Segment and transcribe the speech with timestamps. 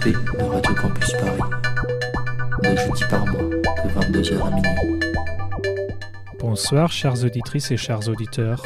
[0.00, 1.40] RSP de Radio Campus Paris.
[2.62, 5.00] De jeudi par mois, de 22h à minuit.
[6.38, 8.62] Bonsoir chères auditrices et chers auditeurs.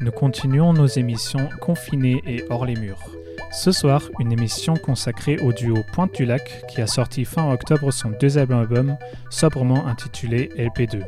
[0.00, 3.10] Nous continuons nos émissions confinées et hors les murs.
[3.52, 7.90] Ce soir, une émission consacrée au duo Pointe du Lac qui a sorti fin octobre
[7.92, 8.96] son deuxième album,
[9.30, 11.02] sobrement intitulé LP2.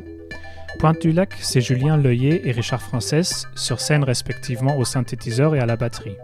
[0.79, 5.59] Pointe du Lac, c'est Julien Leuillet et Richard Frances, sur scène respectivement au synthétiseur et
[5.59, 6.17] à la batterie.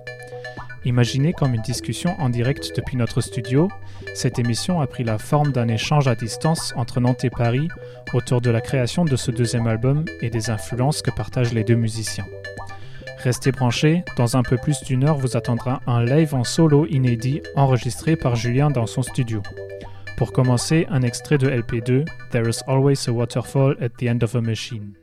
[0.85, 3.69] Imaginée comme une discussion en direct depuis notre studio,
[4.13, 7.69] cette émission a pris la forme d'un échange à distance entre Nantes et Paris
[8.13, 11.75] autour de la création de ce deuxième album et des influences que partagent les deux
[11.75, 12.25] musiciens.
[13.19, 17.41] Restez branchés, dans un peu plus d'une heure vous attendra un live en solo inédit
[17.55, 19.41] enregistré par Julien dans son studio.
[20.17, 24.35] Pour commencer, un extrait de LP2, There is always a waterfall at the end of
[24.35, 24.93] a machine.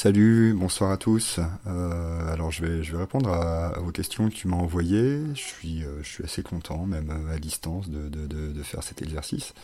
[0.00, 1.40] Salut, bonsoir à tous.
[1.66, 5.18] Euh, alors je vais, répondre à, vos questions que tu m'as envoyées.
[5.34, 9.54] Je suis, euh, je suis assez content, même euh, à distance, de, faire cet exercice.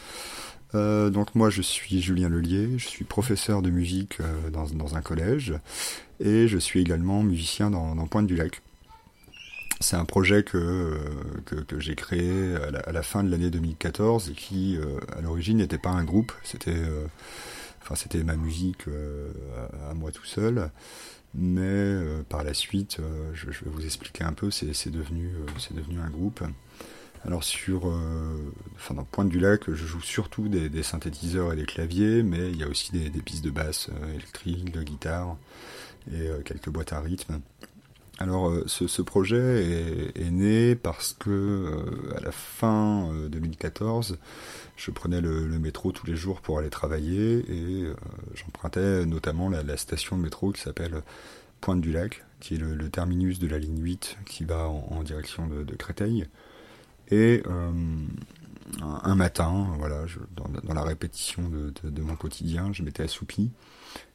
[0.72, 4.18] donc moi je suis Julien Lelier, je suis professeur de musique
[4.52, 5.54] dans, dans, un collège
[6.18, 8.60] et je suis également musicien dans, dans Pointe du Lac.
[9.78, 10.98] C'est un projet que,
[11.46, 14.78] que, que j'ai créé à la, à la, fin de l'année 2014 et qui
[15.16, 16.82] à l'origine n'était pas un groupe, c'était
[17.84, 19.30] Enfin, c'était ma musique euh,
[19.90, 20.70] à, moi tout seul.
[21.34, 25.28] Mais euh, par la suite, euh, je, vais vous expliquer un peu, c'est devenu,
[26.02, 26.42] un groupe.
[27.26, 27.86] Alors sur,
[28.76, 32.58] enfin dans Pointe du Lac, je joue surtout des, synthétiseurs et des claviers, mais il
[32.58, 35.38] y a aussi des, pistes de basse électrique, de guitare
[36.12, 37.40] et quelques boîtes à rythme.
[38.18, 41.84] Alors ce, projet est, né parce que
[42.16, 44.18] à la fin 2014,
[44.76, 47.94] je prenais le, métro tous les jours pour aller travailler et euh,
[48.34, 51.02] j'empruntais notamment la, station de métro qui s'appelle
[51.60, 55.46] Pointe du Lac, qui est le, terminus de la ligne 8 qui va en, direction
[55.46, 56.26] de, Créteil.
[57.10, 57.70] Et euh,
[58.80, 60.04] un, matin, voilà,
[60.36, 63.50] dans, la répétition de, mon quotidien, je m'étais assoupi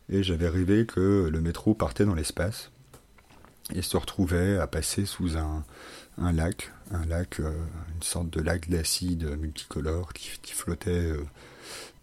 [0.10, 2.72] et j'avais rêvé que le métro partait dans l'espace
[3.74, 5.64] et se retrouvait à passer sous un,
[6.22, 7.52] un lac, un lac, euh,
[7.96, 11.24] une sorte de lac d'acide multicolore qui, flottait euh,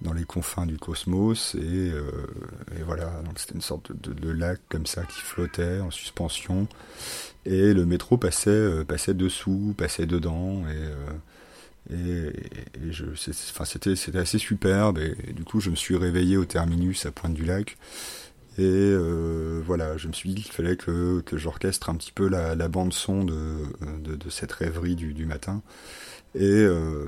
[0.00, 2.02] dans les confins du cosmos et, euh,
[2.85, 6.66] voilà, donc c'était une sorte de, lac comme ça qui flottait en suspension
[7.44, 12.32] et le métro passait, passait dessous, passait dedans et, et,
[12.90, 13.04] je,
[13.50, 17.11] enfin, c'était, c'était assez superbe et, du coup je me suis réveillé au terminus à
[17.11, 17.76] Pointe du Lac
[18.58, 22.54] et euh, voilà, je me suis dit qu'il fallait que, j'orchestre un petit peu la,
[22.54, 23.66] la bande son de,
[24.30, 25.62] cette rêverie du, matin.
[26.34, 27.06] Et euh,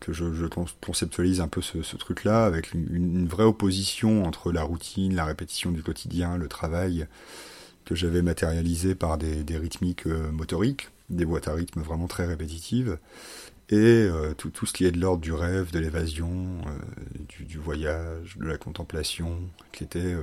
[0.00, 0.46] que je,
[0.80, 5.82] conceptualise un peu ce, truc-là avec une, vraie opposition entre la routine, la répétition du
[5.82, 7.06] quotidien, le travail
[7.84, 12.98] que j'avais matérialisé par des, rythmiques euh, motoriques, des boîtes à rythme vraiment très répétitives,
[13.72, 16.58] et tout, ce qui est de l'ordre du rêve, de l'évasion,
[17.28, 19.38] du, du, voyage, de la contemplation,
[19.70, 20.16] qui était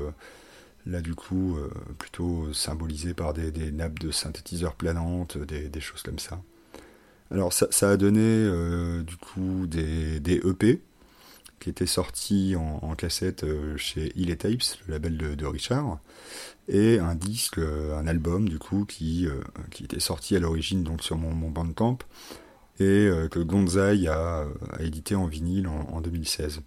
[0.88, 6.20] Là, du coup, euh, plutôt symbolisé par des, nappes de synthétiseurs planantes, des, choses comme
[6.20, 6.42] ça.
[7.30, 10.82] Alors, ça, a donné, euh, du coup, des, EP
[11.60, 16.00] qui étaient sortis en, cassette euh, chez Illet Tapes, le label de, Richard,
[16.70, 19.28] et un disque, un album, du coup, qui,
[19.84, 21.98] était sorti à l'origine donc sur mon, Bandcamp,
[22.80, 24.46] et que Gonzai a,
[24.80, 26.62] édité en vinyle en 2016.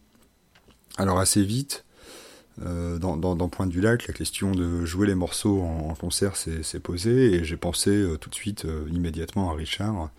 [0.98, 1.84] Alors, assez vite,
[2.62, 6.80] euh, dans, dans, Point du Lac, la question de jouer les morceaux en, concert s'est
[6.80, 10.10] posée et j'ai pensé euh, tout de suite, euh, immédiatement à Richard.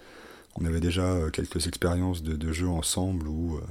[0.60, 3.62] On avait déjà quelques expériences de, jeu ensemble où,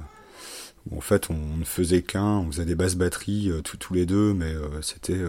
[0.95, 4.51] en fait on ne faisait qu'un, on faisait des basses batteries tous les deux, mais
[4.81, 5.19] c'était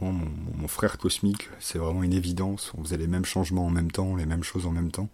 [0.00, 0.18] vraiment
[0.58, 1.48] mon, frère cosmique.
[1.60, 2.72] C'est vraiment une évidence.
[2.76, 5.08] On faisait les mêmes changements en même temps, les mêmes choses en même temps.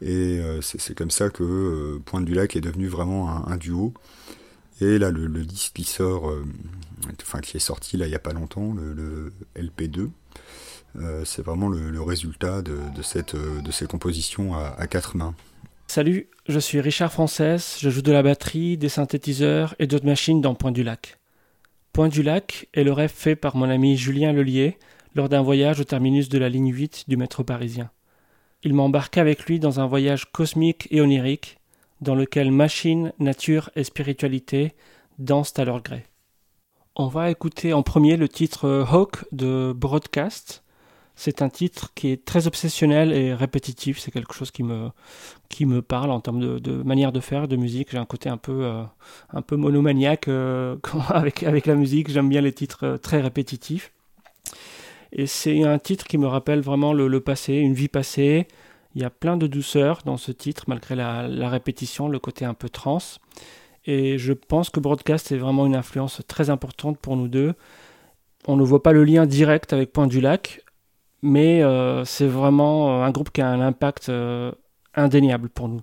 [0.00, 3.94] Et c'est comme ça que Point du Lac est devenu vraiment un duo.
[4.80, 6.44] Et là, le, disque qui sort, euh,
[7.22, 10.10] enfin qui est sorti là il n'y a pas longtemps, le, LP2,
[10.96, 15.34] euh, c'est vraiment le, résultat de, cette, euh, de ces compositions à, quatre mains.
[15.86, 20.40] Salut, je suis Richard Frances, je joue de la batterie, des synthétiseurs et d'autres machines
[20.40, 21.18] dans Point du Lac.
[21.92, 24.78] Point du Lac est le rêve fait par mon ami Julien Lelier
[25.14, 27.90] lors d'un voyage au terminus de la ligne 8 du métro parisien.
[28.64, 31.58] Il m'embarqua avec lui dans un voyage cosmique et onirique
[32.00, 34.74] dans lequel machine, nature et spiritualité
[35.18, 36.04] dansent à leur gré.
[36.96, 40.64] On va écouter en premier le titre Hawk de Broadcast.
[41.16, 43.98] C'est un titre qui est très obsessionnel et répétitif.
[43.98, 44.90] C'est quelque chose qui me,
[45.48, 47.90] qui me parle en termes de, manière de faire, de musique.
[47.92, 48.82] J'ai un côté un peu, euh,
[49.32, 50.76] un peu monomaniaque euh,
[51.08, 52.10] avec, avec la musique.
[52.10, 53.92] J'aime bien les titres euh, très répétitifs.
[55.12, 58.48] Et c'est un titre qui me rappelle vraiment le passé, une vie passée,
[58.94, 62.54] il y a plein de douceur dans ce titre, malgré la, répétition, le côté un
[62.54, 62.98] peu trans.
[63.86, 67.54] Et je pense que Broadcast est vraiment une influence très importante pour nous deux.
[68.46, 70.64] On ne voit pas le lien direct avec Point du Lac,
[71.22, 74.52] mais euh, c'est vraiment un groupe qui a un impact euh,
[74.94, 75.80] indéniable pour nous.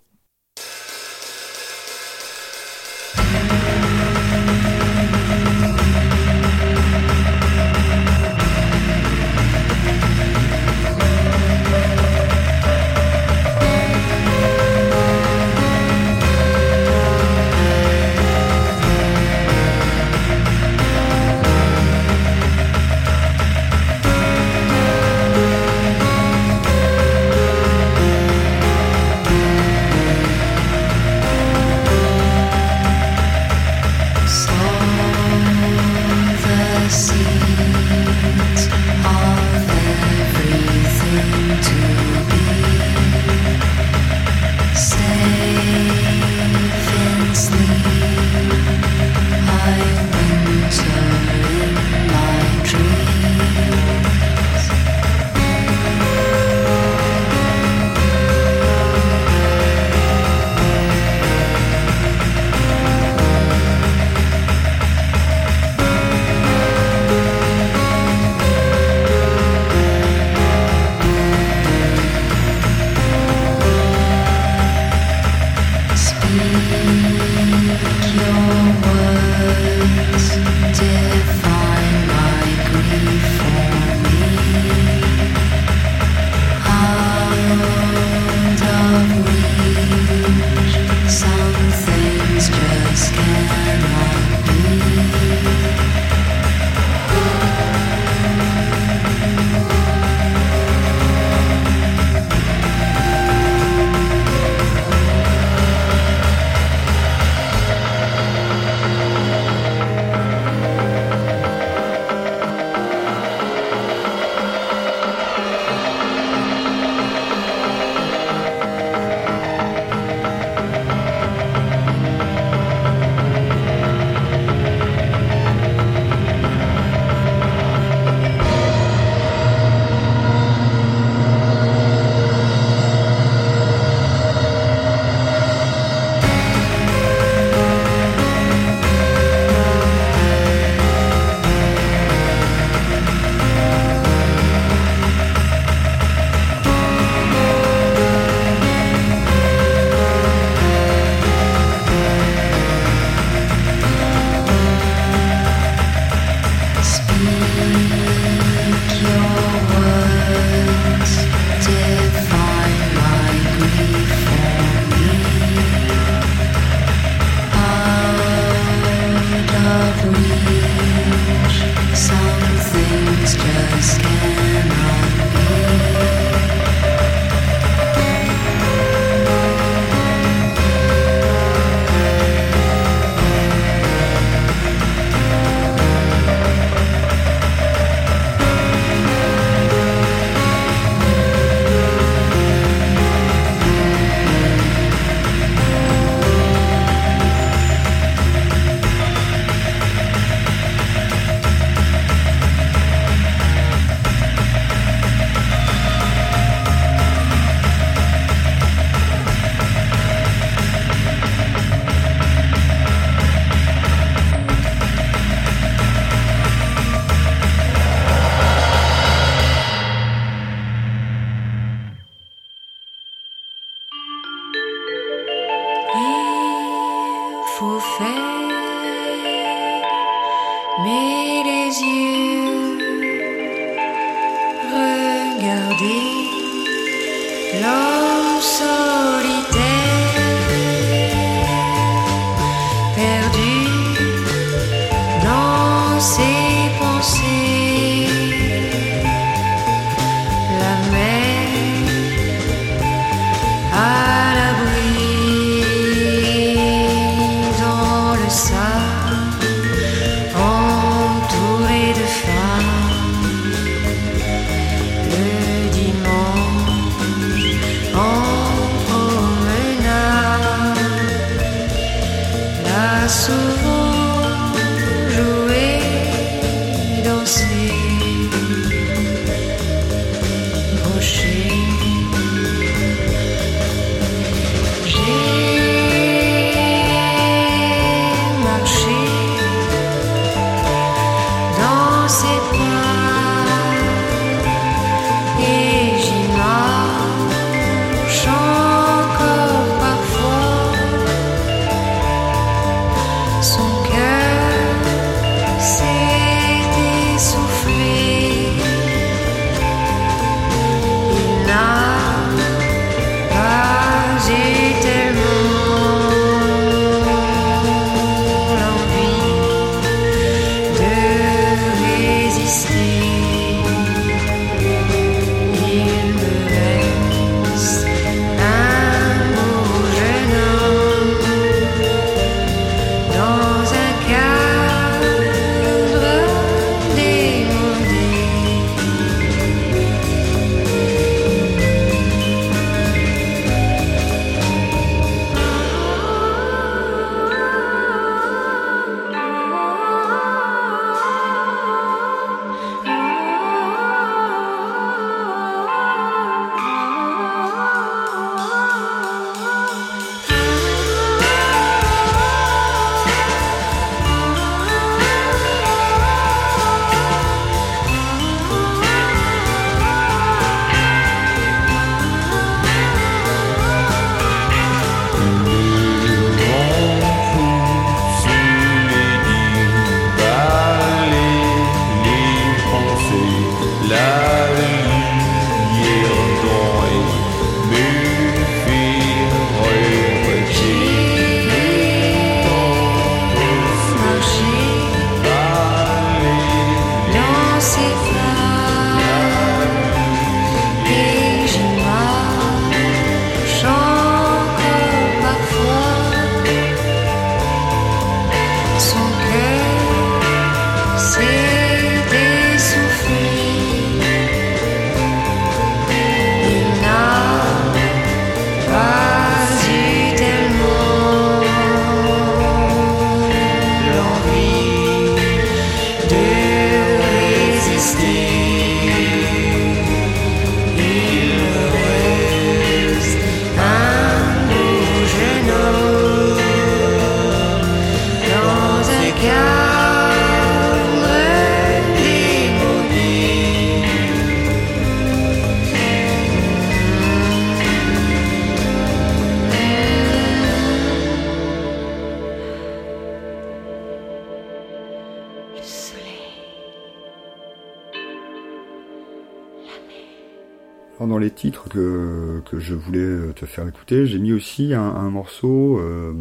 [462.54, 464.06] Je voulais te faire écouter.
[464.06, 466.14] J'ai mis aussi un, morceau euh,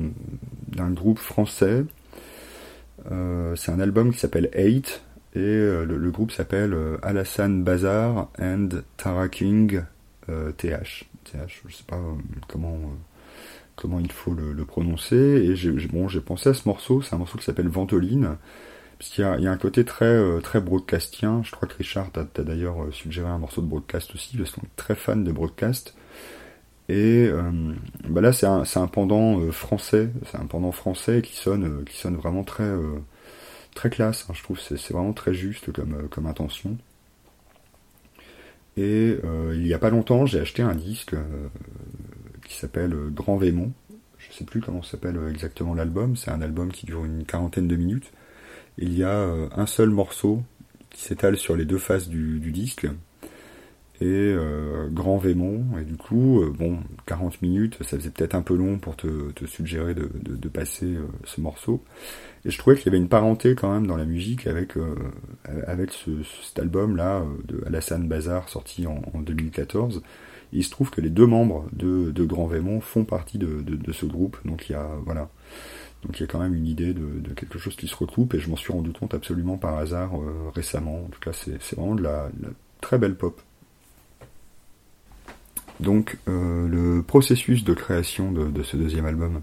[0.69, 1.85] d'un groupe français.
[3.11, 5.03] Euh, c'est un album qui s'appelle Eight
[5.35, 9.83] et euh, le, groupe s'appelle Alassane Bazar and Tara King
[10.27, 11.09] TH.
[11.25, 12.01] TH, je sais pas
[12.49, 12.79] comment
[13.77, 15.17] comment il faut le, prononcer.
[15.17, 15.89] Et j'ai
[16.21, 17.03] pensé à ce morceau.
[17.03, 18.37] C'est un morceau qui s'appelle Ventoline.
[19.01, 21.43] Puisqu'il y, y a, un côté très, très broadcastien.
[21.43, 24.77] Je crois que Richard t'a d'ailleurs suggéré un morceau de broadcast aussi, parce qu'on est
[24.77, 25.95] très fan de broadcast.
[26.91, 27.43] Et euh,
[28.09, 31.85] bah là, c'est un, un, pendant euh, français, c'est un pendant français qui sonne, euh,
[31.85, 32.69] qui sonne vraiment très,
[33.77, 34.27] très classe.
[34.29, 36.77] Hein, je trouve c'est vraiment très juste comme, comme intention.
[38.77, 39.17] Et
[39.53, 41.15] il n'y a pas longtemps, j'ai acheté un disque
[42.47, 43.73] qui s'appelle Grand Vémont.
[44.19, 46.17] Je sais plus comment s'appelle exactement l'album.
[46.17, 48.11] C'est un album qui dure une quarantaine de minutes.
[48.81, 50.43] Il y a un seul morceau
[50.91, 52.89] qui s'étale sur les deux faces du, du disque
[54.01, 55.65] et euh, Grand Vémont.
[55.79, 59.07] Et du coup, euh, bon, 40 minutes, ça faisait peut-être un peu long pour te,
[59.47, 61.83] suggérer de, passer euh, ce morceau.
[62.45, 64.73] Et je trouvais qu'il y avait une parenté quand même dans la musique avec,
[65.67, 66.11] avec ce,
[66.43, 70.03] cet album-là de Alassane Bazar sorti en, 2014.
[70.53, 74.39] il se trouve que les deux membres de, Grand Vémont font partie de, ce groupe.
[74.47, 75.29] Donc il y a, voilà.
[76.05, 78.41] Donc il y a quand même une idée de, quelque chose qui se recoupe et
[78.41, 80.13] je m'en suis rendu compte absolument par hasard
[80.55, 81.05] récemment.
[81.05, 82.31] En tout cas, c'est vraiment de la
[82.81, 83.41] très belle pop.
[85.81, 89.41] Donc euh, le processus de création de, ce deuxième album,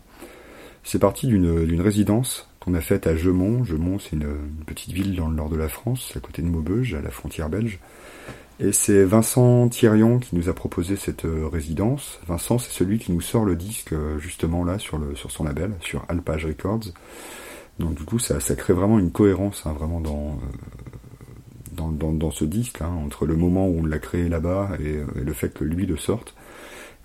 [0.83, 3.63] c'est parti d'une résidence qu'on a faite à Gemont.
[3.63, 6.93] Gemont, c'est une, petite ville dans le nord de la France, à côté de Maubeuge,
[6.93, 7.79] à la frontière belge.
[8.59, 12.19] Et c'est Vincent Thirion qui nous a proposé cette euh, résidence.
[12.27, 16.03] Vincent, c'est celui qui nous sort le disque euh, justement là sur, son label, sur
[16.09, 16.85] Alpage Records.
[17.79, 20.39] Donc du coup, ça, crée vraiment une cohérence, hein, vraiment dans,
[21.91, 25.53] dans, ce disque, hein, entre le moment où on l'a créé là-bas et, le fait
[25.53, 26.33] que lui le sorte.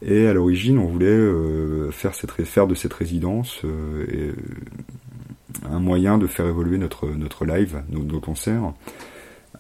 [0.05, 2.13] Et à l'origine, on voulait euh, faire,
[2.67, 4.33] de cette résidence euh,
[5.71, 8.73] un moyen de faire évoluer notre, notre live, nos, concerts.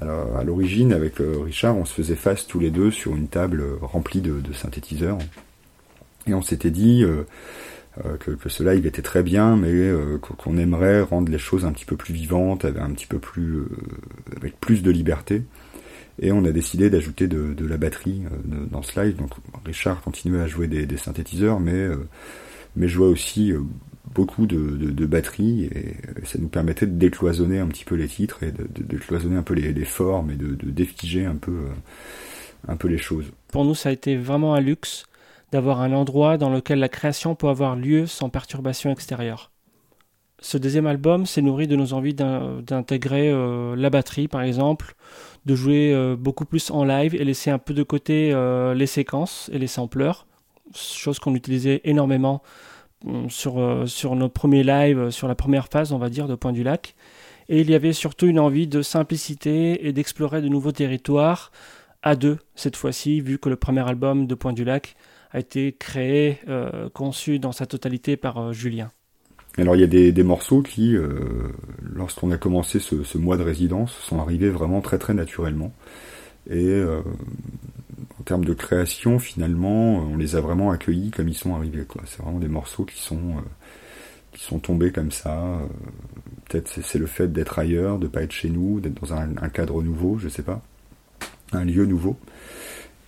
[0.00, 3.28] Alors, à l'origine, avec euh, Richard, on se faisait face tous les deux sur une
[3.28, 5.18] table remplie de, synthétiseurs.
[6.26, 7.04] Et on s'était dit,
[8.04, 11.72] euh, que, ce live était très bien, mais euh, qu'on aimerait rendre les choses un
[11.72, 13.68] petit peu plus vivantes, avec un petit peu plus, euh,
[14.36, 15.42] avec plus de liberté.
[16.18, 19.16] Et on a décidé d'ajouter de, la batterie dans ce live.
[19.16, 19.30] Donc
[19.64, 21.88] Richard continuait à jouer des, des synthétiseurs, mais
[22.76, 23.54] mais jouait aussi
[24.14, 28.42] beaucoup de, de, batterie et, ça nous permettait de décloisonner un petit peu les titres
[28.42, 31.66] et de, décloisonner un peu les, formes et de, défiger un peu
[32.68, 33.24] un peu les choses.
[33.48, 35.04] Pour nous, ça a été vraiment un luxe
[35.50, 39.50] d'avoir un endroit dans lequel la création peut avoir lieu sans perturbation extérieure.
[40.40, 44.94] Ce deuxième album s'est nourri de nos envies d'intégrer euh, la batterie par exemple,
[45.46, 48.86] de jouer euh, beaucoup plus en live et laisser un peu de côté euh, les
[48.86, 50.26] séquences et les sampleurs,
[50.74, 52.42] chose qu'on utilisait énormément
[53.28, 56.62] sur, sur nos premiers lives, sur la première phase on va dire de Point du
[56.62, 56.94] Lac.
[57.48, 61.50] Et il y avait surtout une envie de simplicité et d'explorer de nouveaux territoires
[62.02, 64.96] à deux cette fois-ci, vu que le premier album de Point du Lac
[65.30, 68.90] a été créé, euh, conçu dans sa totalité par euh, Julien.
[69.58, 73.92] Alors il y a des, morceaux qui, euh, lorsqu'on a commencé ce, mois de résidence,
[73.92, 75.72] sont arrivés vraiment très très naturellement.
[76.50, 76.82] Et
[78.22, 81.84] en termes de création, finalement, on les a vraiment accueillis comme ils sont arrivés.
[82.06, 83.34] C'est vraiment des morceaux qui sont
[84.30, 85.58] qui sont tombés comme ça.
[86.48, 89.82] Peut-être c'est le fait d'être ailleurs, de pas être chez nous, d'être dans un, cadre
[89.82, 90.62] nouveau, je sais pas,
[91.50, 92.16] un lieu nouveau.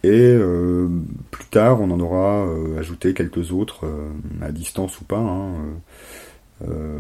[0.03, 0.89] Et euh,
[1.31, 4.11] plus tard, on en aura euh, ajouté quelques autres, euh,
[4.43, 5.19] à distance ou pas.
[5.19, 5.53] Hein,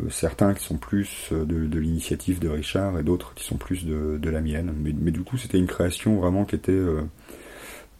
[0.09, 4.41] certains qui sont plus de, l'initiative de Richard et d'autres qui sont plus de, la
[4.41, 4.73] mienne.
[4.77, 6.81] Mais, du coup, c'était une création vraiment qui était,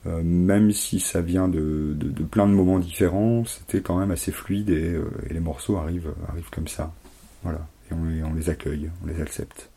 [0.05, 1.97] même si ça vient de,
[2.31, 4.99] plein de moments différents, c'était quand même assez fluide et,
[5.31, 6.93] les morceaux arrivent, arrivent comme ça.
[7.43, 7.67] Voilà.
[7.91, 9.71] Et on, on les accueille, on les accepte.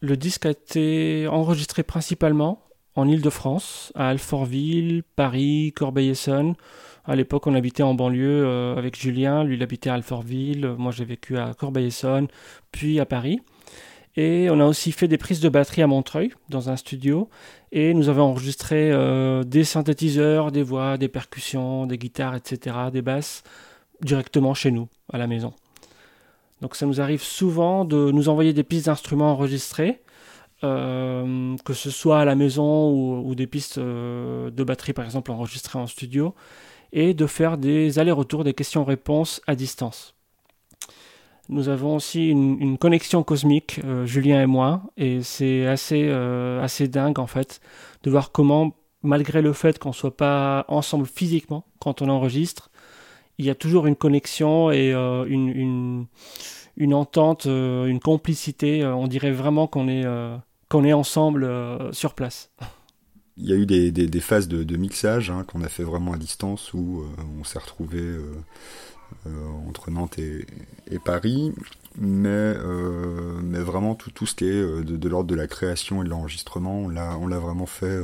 [0.00, 6.54] Le disque a été enregistré principalement en Ile-de-France, à Alfortville, Paris, Corbeil-Essonne.
[7.04, 9.44] À l'époque, on habitait en banlieue euh, avec Julien.
[9.44, 10.74] Lui, il habitait à Alfortville.
[10.78, 12.28] Moi, j'ai vécu à Corbeil-Essonne,
[12.72, 13.40] puis à Paris.
[14.16, 17.28] Et on a aussi fait des prises de batterie à Montreuil, dans un studio.
[17.72, 23.02] Et nous avons enregistré euh, des synthétiseurs, des voix, des percussions, des guitares, etc., des
[23.02, 23.42] basses,
[24.02, 25.52] directement chez nous, à la maison.
[26.60, 30.00] Donc ça nous arrive souvent de nous envoyer des pistes d'instruments enregistrées
[30.64, 32.90] euh, que ce soit à la maison
[33.22, 36.34] ou, des pistes euh, de batterie par exemple enregistrées en studio,
[36.92, 40.13] et de faire des allers-retours, des questions-réponses à distance.
[41.48, 47.18] Nous avons aussi une, connexion cosmique, euh, Julien et moi, et c'est assez, assez dingue
[47.18, 47.60] en fait
[48.02, 52.70] de voir comment, malgré le fait qu'on ne soit pas ensemble physiquement quand on enregistre,
[53.38, 56.06] il y a toujours une connexion et une, une,
[56.76, 58.84] une, entente, une complicité.
[58.86, 60.04] on dirait vraiment qu'on est
[60.68, 62.50] qu'on est ensemble euh, sur place.
[63.36, 66.16] Il y a eu des, des, phases de, mixage hein, qu'on a fait vraiment à
[66.16, 68.32] distance où euh, on s'est retrouvé euh,
[69.68, 71.52] entre Nantes et, Paris,
[71.98, 72.54] mais,
[73.42, 76.80] mais vraiment tout, tout ce qui est de, l'ordre de la création et de l'enregistrement,
[76.80, 78.00] on l'a, vraiment fait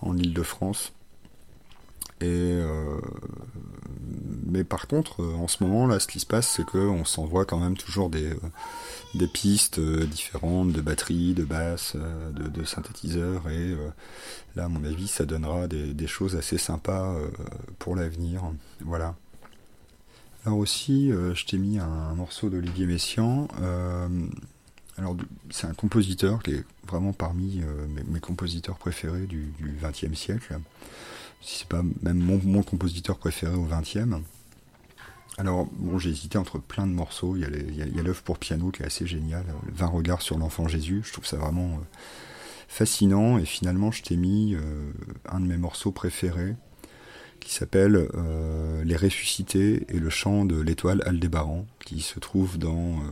[0.00, 0.92] en Ile-de-France.
[2.20, 2.58] Et
[4.46, 7.58] mais par contre, en ce moment là, ce qui se passe, c'est qu'on s'envoie quand
[7.58, 8.30] même toujours des,
[9.14, 13.88] des pistes euh, différentes de batterie, de basse, euh, de, synthétiseurs et euh,
[14.56, 17.16] là à mon avis ça donnera des, choses assez sympas
[17.78, 18.42] pour l'avenir.
[18.80, 19.14] Voilà.
[20.46, 23.48] Alors aussi je t'ai mis un, morceau d'Olivier Messiaen.
[24.98, 25.16] alors,
[25.50, 27.62] c'est un compositeur qui est vraiment parmi
[28.08, 29.52] mes, compositeurs préférés du
[29.82, 30.58] XXe siècle.
[31.44, 34.08] Si c'est pas même mon, compositeur préféré au XXe.
[35.36, 37.36] Alors, bon, j'ai hésité entre plein de morceaux.
[37.36, 37.42] Il
[37.76, 41.02] y a l'œuvre pour piano qui est assez géniale, 20 regards sur l'enfant Jésus.
[41.04, 41.80] Je trouve ça vraiment
[42.66, 43.36] fascinant.
[43.36, 44.56] Et finalement, je t'ai mis
[45.28, 46.56] un de mes morceaux préférés,
[47.44, 52.94] qui s'appelle euh, Les Ressuscités et le chant de l'étoile Aldébaran, qui se trouve dans
[52.94, 53.10] euh,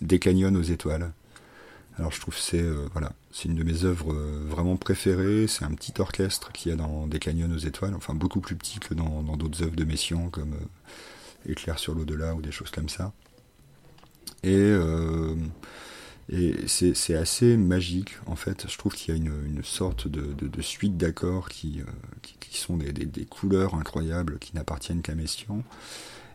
[0.00, 1.12] Des canyons aux étoiles.
[1.96, 5.46] Alors je trouve c'est euh, voilà, c'est une de mes œuvres vraiment préférées.
[5.46, 8.56] C'est un petit orchestre qu'il y a dans Des canyons aux étoiles, enfin beaucoup plus
[8.56, 10.56] petit que dans d'autres œuvres de Messiaen comme
[11.46, 13.12] Éclair sur l'au-delà ou des choses comme ça.
[14.42, 14.74] Et
[16.30, 18.66] et c'est assez magique, en fait.
[18.68, 23.26] Je trouve qu'il y a une, sorte de, suite d'accords qui, euh, qui, sont des,
[23.26, 25.62] couleurs incroyables qui n'appartiennent qu'à Messiaen.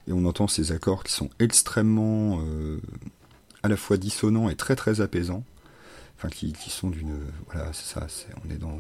[0.07, 2.79] Et on entend ces accords qui sont extrêmement euh,
[3.63, 5.43] à la fois dissonants et très très apaisants.
[6.17, 7.17] Enfin, qui, sont d'une.
[7.51, 8.05] Voilà, c'est ça.
[8.45, 8.77] on est dans.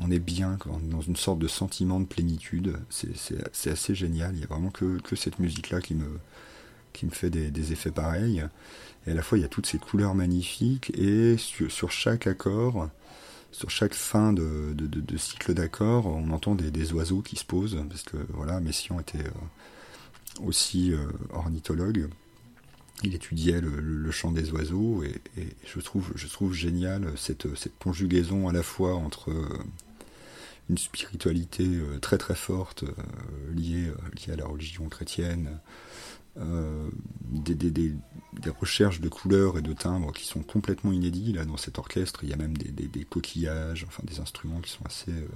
[0.00, 2.78] On est bien, dans une sorte de sentiment de plénitude.
[2.88, 4.34] C'est assez génial.
[4.34, 6.18] Il n'y a vraiment que, que cette musique-là qui me,
[6.92, 8.44] qui me fait des, effets pareils.
[9.06, 12.88] Et à la fois, il y a toutes ces couleurs magnifiques, et sur, chaque accord,
[13.50, 14.74] sur chaque fin de,
[15.16, 20.44] cycle d'accords, on entend des, oiseaux qui se posent, parce que voilà, Messiaen était euh,
[20.44, 22.08] aussi euh, ornithologue.
[23.02, 25.22] Il étudiait le, chant des oiseaux, et,
[25.64, 29.48] je, trouve, je trouve génial cette, cette conjugaison à la fois entre euh,
[30.68, 31.66] une spiritualité
[32.00, 32.84] très très forte
[33.52, 35.58] liée, liée à la religion chrétienne,
[36.38, 36.88] euh,
[37.32, 37.92] des,
[38.58, 41.32] recherches de couleurs et de timbres qui sont complètement inédits.
[41.32, 44.84] Là, dans cet orchestre, il y a même des, coquillages, enfin des instruments qui sont
[44.86, 45.28] assez, euh,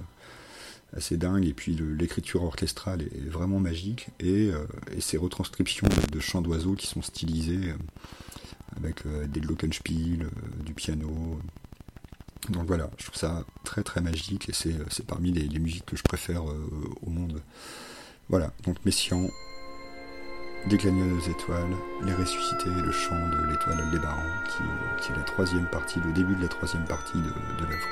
[0.95, 1.45] assez dingues.
[1.45, 4.07] Et puis l'écriture orchestrale est, vraiment magique.
[4.19, 4.65] Et, euh,
[4.99, 7.73] ces retranscriptions de, chants d'oiseaux qui sont stylisés
[8.77, 10.29] avec des glockenspiel,
[10.63, 11.39] du piano.
[12.49, 15.97] Donc voilà, je trouve ça très très magique et c'est parmi les, les, musiques que
[15.97, 17.41] je préfère au monde.
[18.29, 19.29] Voilà, donc Messiaen,
[20.67, 20.77] des
[21.13, 24.63] aux étoiles, les ressuscités le chant de l'étoile Aldébaran, qui,
[25.03, 27.87] qui est la troisième partie, le début de la troisième partie de, de l'œuvre.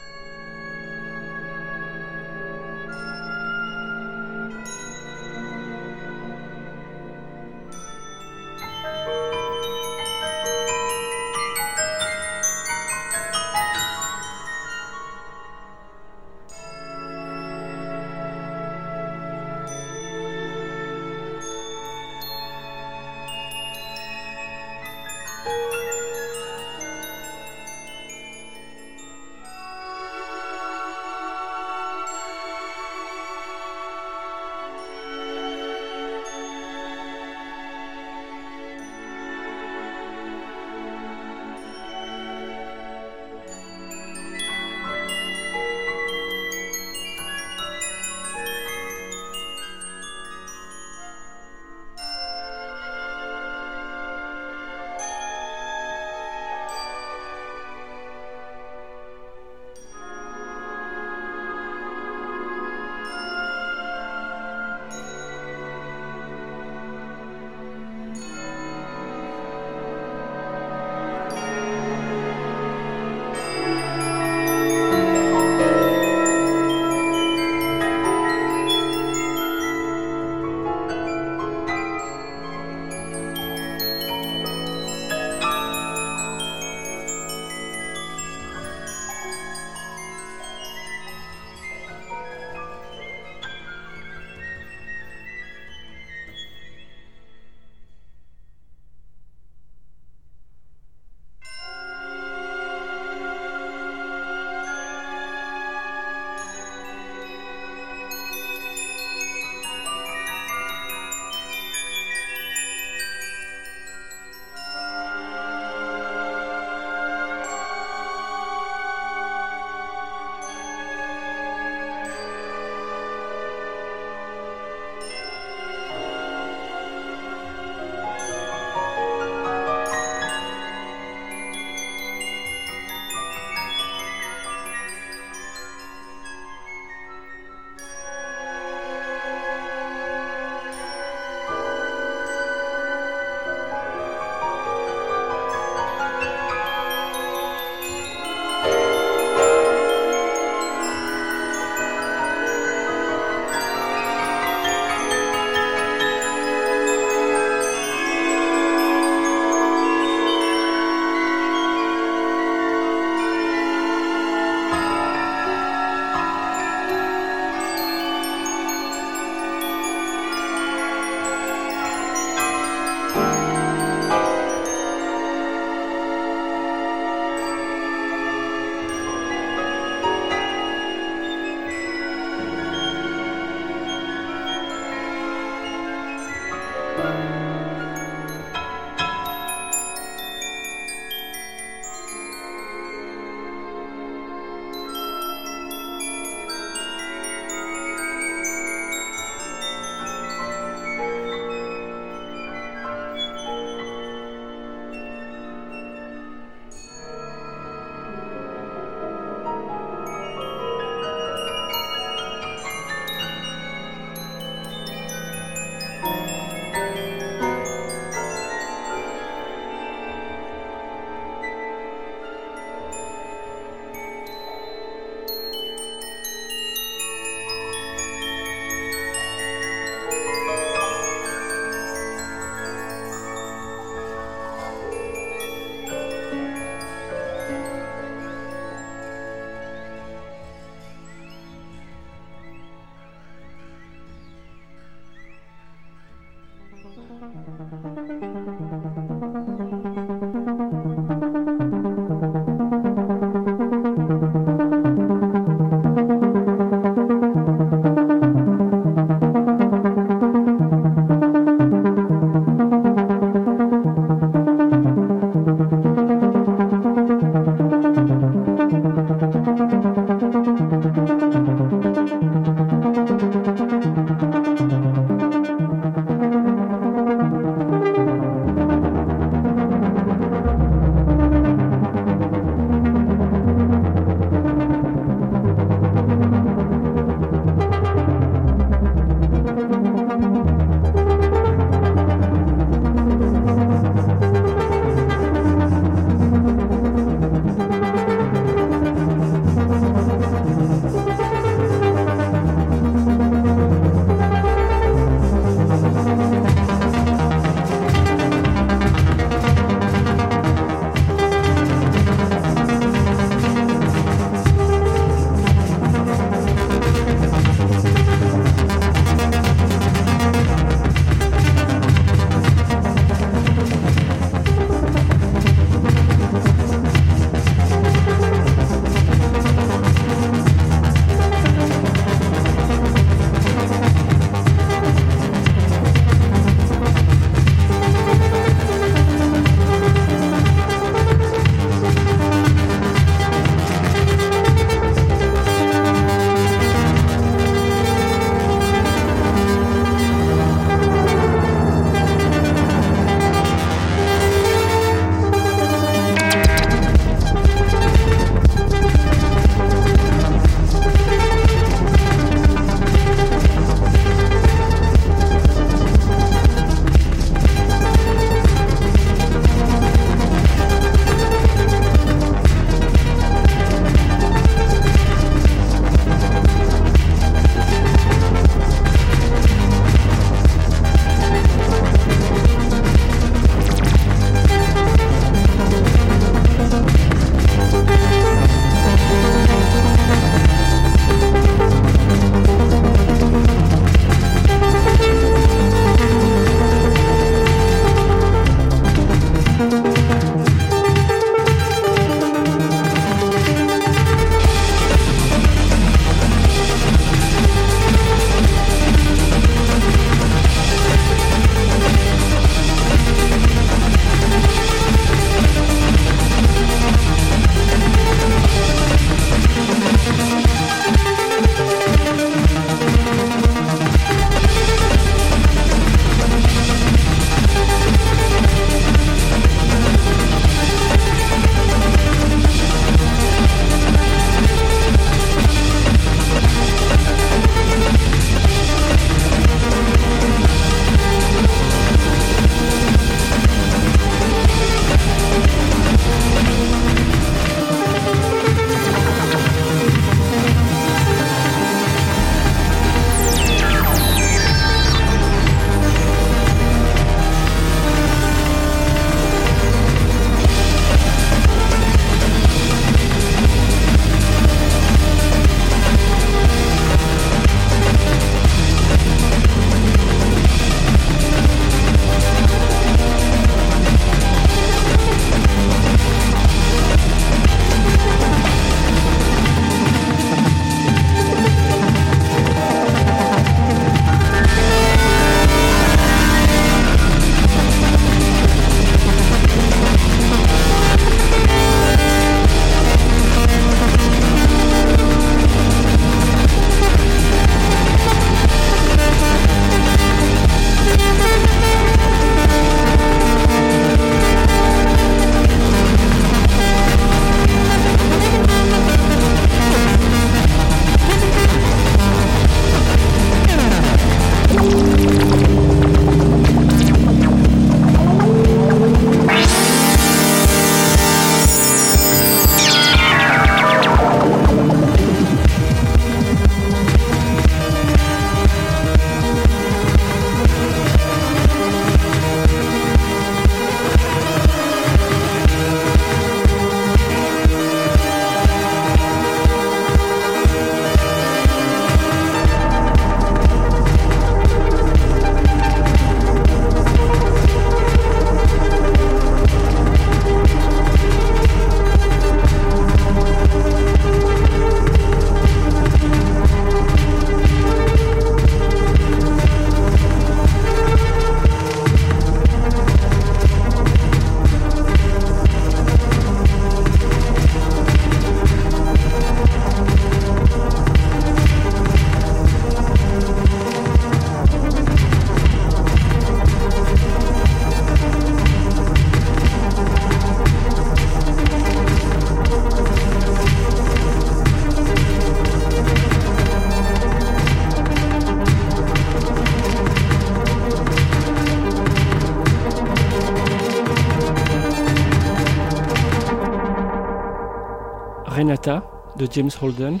[598.34, 598.82] Renata
[599.16, 600.00] de James Holden.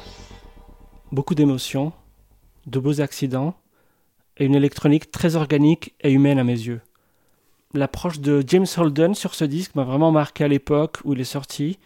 [1.12, 1.92] Beaucoup d'émotions,
[2.66, 3.54] de beaux accidents
[4.38, 6.80] et une électronique très organique et humaine à mes yeux.
[7.74, 11.22] L'approche de James Holden sur ce disque m'a vraiment marqué à l'époque où il est
[11.22, 11.78] sorti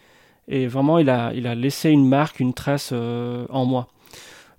[0.47, 3.87] et vraiment il a, laissé une marque, une trace euh, en moi.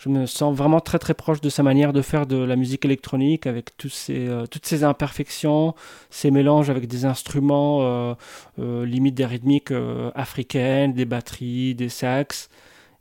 [0.01, 2.87] Je me sens vraiment très très proche de sa manière de faire de la musique
[2.87, 5.75] électronique avec tous ces, euh, toutes ces imperfections,
[6.09, 8.15] ces mélanges avec des instruments euh,
[8.59, 9.73] euh limite des rythmiques
[10.15, 12.49] africaines, des batteries, des sax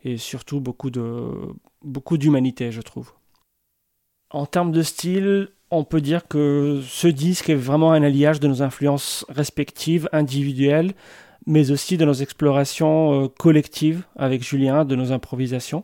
[0.04, 1.32] et surtout beaucoup de
[1.82, 3.14] beaucoup d'humanité, je trouve.
[4.32, 8.48] En termes de style, on peut dire que ce disque est vraiment un alliage de
[8.48, 10.94] nos influences respectives, individuelles,
[11.46, 15.84] mais aussi de nos explorations euh, collectives avec Julien, de nos improvisations.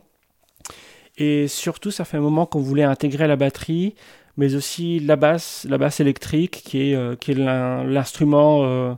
[1.18, 3.94] Et surtout, ça fait un moment qu'on voulait intégrer la batterie,
[4.36, 8.94] mais aussi la basse, la basse électrique, qui est, euh, est l'instrument, euh,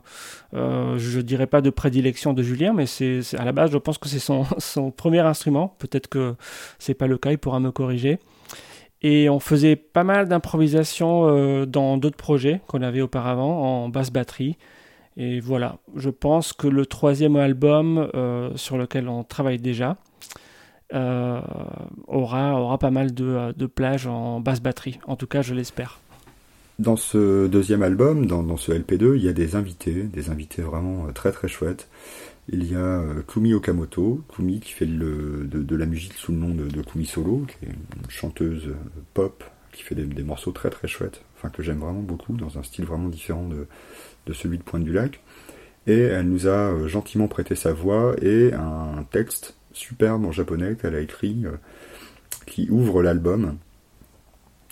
[0.53, 3.97] euh, je dirais pas de prédilection de Julien, mais c'est à la base, je pense
[3.97, 5.75] que c'est son, son premier instrument.
[5.79, 6.35] Peut-être que
[6.77, 8.19] c'est pas le cas, il pourra me corriger.
[9.01, 14.57] Et on faisait pas mal d'improvisation dans d'autres projets qu'on avait auparavant en basse batterie.
[15.15, 18.09] Et voilà, je pense que le troisième album
[18.55, 19.95] sur lequel on travaille déjà
[20.93, 21.41] euh,
[22.07, 24.99] aura, aura pas mal de, de plages en basse batterie.
[25.05, 25.99] En tout cas, je l'espère.
[26.79, 30.61] Dans ce deuxième album, dans, dans, ce LP2, il y a des invités, des invités
[30.61, 31.89] vraiment très très chouettes.
[32.51, 36.39] Il y a Kumi Okamoto, Kumi qui fait le, de, de, la musique sous le
[36.39, 38.73] nom de, de, Kumi Solo, qui est une chanteuse
[39.13, 42.57] pop qui fait des, des, morceaux très très chouettes, enfin que j'aime vraiment beaucoup, dans
[42.57, 43.67] un style vraiment différent de,
[44.25, 45.21] de celui de Pointe du Lac.
[45.85, 50.95] Et elle nous a gentiment prêté sa voix et un texte superbe en japonais qu'elle
[50.95, 51.45] a écrit
[52.45, 53.57] qui ouvre l'album.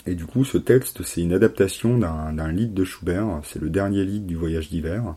[0.06, 4.04] Et du coup, ce texte, c'est une adaptation d'un lied de Schubert, c'est le dernier
[4.04, 5.14] lied du voyage d'hiver.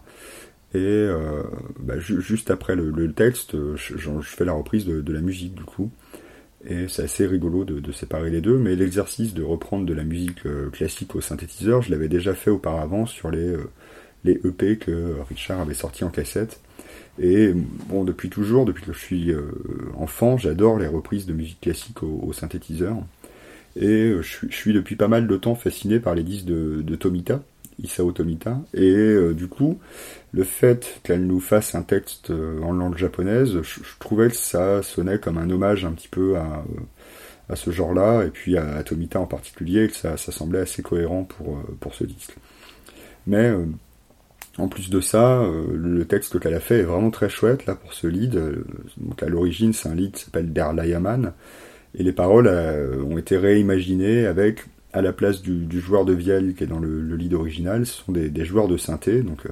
[0.74, 1.44] Et euh,
[1.80, 5.92] bah, ju juste après le, texte, je, fais la reprise de, la musique du coup.
[6.66, 10.46] Et c'est assez rigolo de, séparer les deux, mais l'exercice de reprendre de la musique
[10.46, 13.70] euh, classique au synthétiseur, je l'avais déjà fait auparavant sur les, euh,
[14.24, 16.60] les EP que Richard avait sortis en cassette.
[17.20, 17.54] Et
[17.88, 19.52] bon, depuis toujours, depuis que je suis euh,
[19.98, 22.98] enfant, j'adore les reprises de musique classique au, au synthétiseur.
[23.76, 26.82] Et je suis, je, suis, depuis pas mal de temps fasciné par les disques de,
[26.82, 27.42] de Tomita,
[27.82, 28.60] Isao Tomita.
[28.74, 29.80] Et euh, du coup,
[30.32, 34.36] le fait qu'elle nous fasse un texte euh, en langue japonaise, je, je, trouvais que
[34.36, 36.66] ça sonnait comme un hommage un petit peu à,
[37.50, 40.82] à ce genre-là, et puis à, à, Tomita en particulier, que ça, ça semblait assez
[40.82, 42.36] cohérent pour, euh, pour ce disque.
[43.28, 43.54] Mais
[44.58, 47.94] en plus de ça, le texte qu'elle a fait est vraiment très chouette là pour
[47.94, 48.40] ce lead.
[48.98, 51.34] Donc à l'origine, c'est un lead qui s'appelle Der Layaman,
[51.96, 56.64] et les paroles ont été réimaginées avec à la place du, joueur de vielle qui
[56.64, 59.22] est dans le, le lead original, ce sont des, joueurs de synthé.
[59.22, 59.50] Donc euh,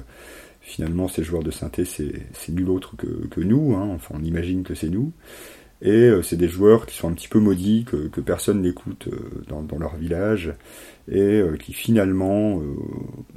[0.60, 3.74] finalement, ces joueurs de synthé, c'est nul autre que, que nous.
[3.74, 5.12] Hein, enfin, on imagine que c'est nous.
[5.82, 9.08] Et euh, c'est des joueurs qui sont un petit peu maudits, que, que personne n'écoute
[9.08, 10.52] euh, dans, dans, leur village,
[11.10, 12.62] et qui finalement,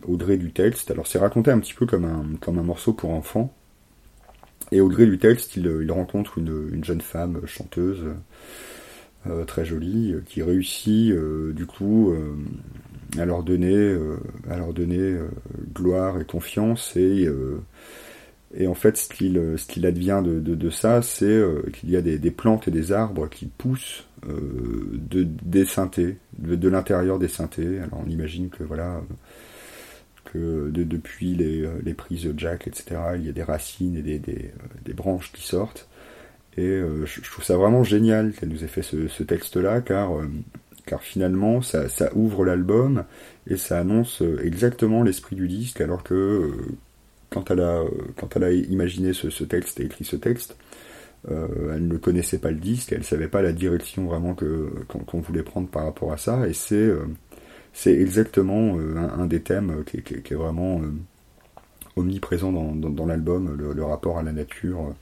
[0.07, 2.93] au gré du texte, alors c'est raconté un petit peu comme un, comme un morceau
[2.93, 3.51] pour enfants,
[4.71, 8.03] et au gré du texte, il, il rencontre une, une jeune femme chanteuse
[9.25, 12.35] euh, très jolie, qui réussit euh, du coup euh,
[13.17, 13.97] à leur donner,
[14.49, 15.17] à leur donner
[15.73, 16.97] gloire et confiance.
[16.97, 17.29] Et
[18.55, 21.41] et en fait, ce qu'il qu'il advient de, de, de ça, c'est
[21.73, 26.69] qu'il y a des, plantes et des arbres qui poussent de des synthés, de, de
[26.69, 27.79] l'intérieur des synthés.
[27.79, 29.01] Alors on imagine que voilà
[30.33, 35.31] que de, depuis les, prises jack, etc., il y a des racines et des, branches
[35.31, 35.87] qui sortent.
[36.57, 40.27] Et euh, je, trouve ça vraiment génial qu'elle nous ait fait ce, texte-là, car, euh,
[41.01, 43.05] finalement, ça, ça ouvre l'album
[43.47, 46.51] et ça annonce euh, exactement l'esprit du disque, alors que euh,
[47.33, 50.55] quand, elle a, imaginé ce, texte et écrit ce texte,
[51.29, 55.43] elle ne connaissait pas le disque, elle savait pas la direction vraiment qu'on qu voulait
[55.43, 56.91] prendre par rapport à ça, et c'est
[57.71, 60.81] c'est exactement un, un, des thèmes qui, est vraiment
[61.95, 64.93] omniprésent dans, l'album, le, rapport à la nature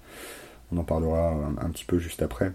[0.72, 2.52] on en parlera un petit peu juste après.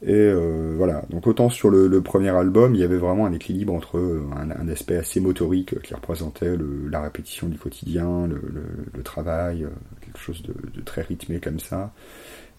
[0.00, 3.74] Et euh, voilà, donc autant sur le, premier album, il y avait vraiment un équilibre
[3.74, 3.98] entre
[4.32, 6.56] un, un aspect assez motorique qui représentait
[6.88, 9.70] la répétition du quotidien, le, travail, euh,
[10.00, 11.92] quelque chose de, très rythmé comme ça,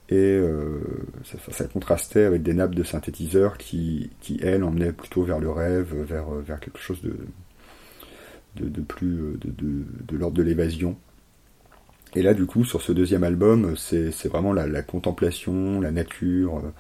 [0.10, 0.80] et euh,
[1.24, 5.94] ça, contrastait avec des nappes de synthétiseurs qui, qui elles, emmenaient plutôt vers le rêve,
[5.94, 7.16] vers, vers quelque chose de,
[8.58, 10.98] de, plus de, l'ordre de l'évasion.
[12.16, 16.58] Et là, du coup, sur ce deuxième album, c'est vraiment la, la, contemplation, la nature
[16.58, 16.72] euh,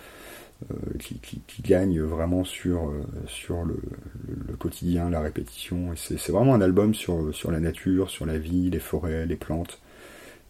[0.99, 3.79] qui, qui, qui, gagne vraiment sur, euh, sur le,
[4.27, 5.93] le, le, quotidien, la répétition.
[5.95, 9.79] C'est vraiment un album sur, sur la nature, sur la vie, les forêts, les plantes.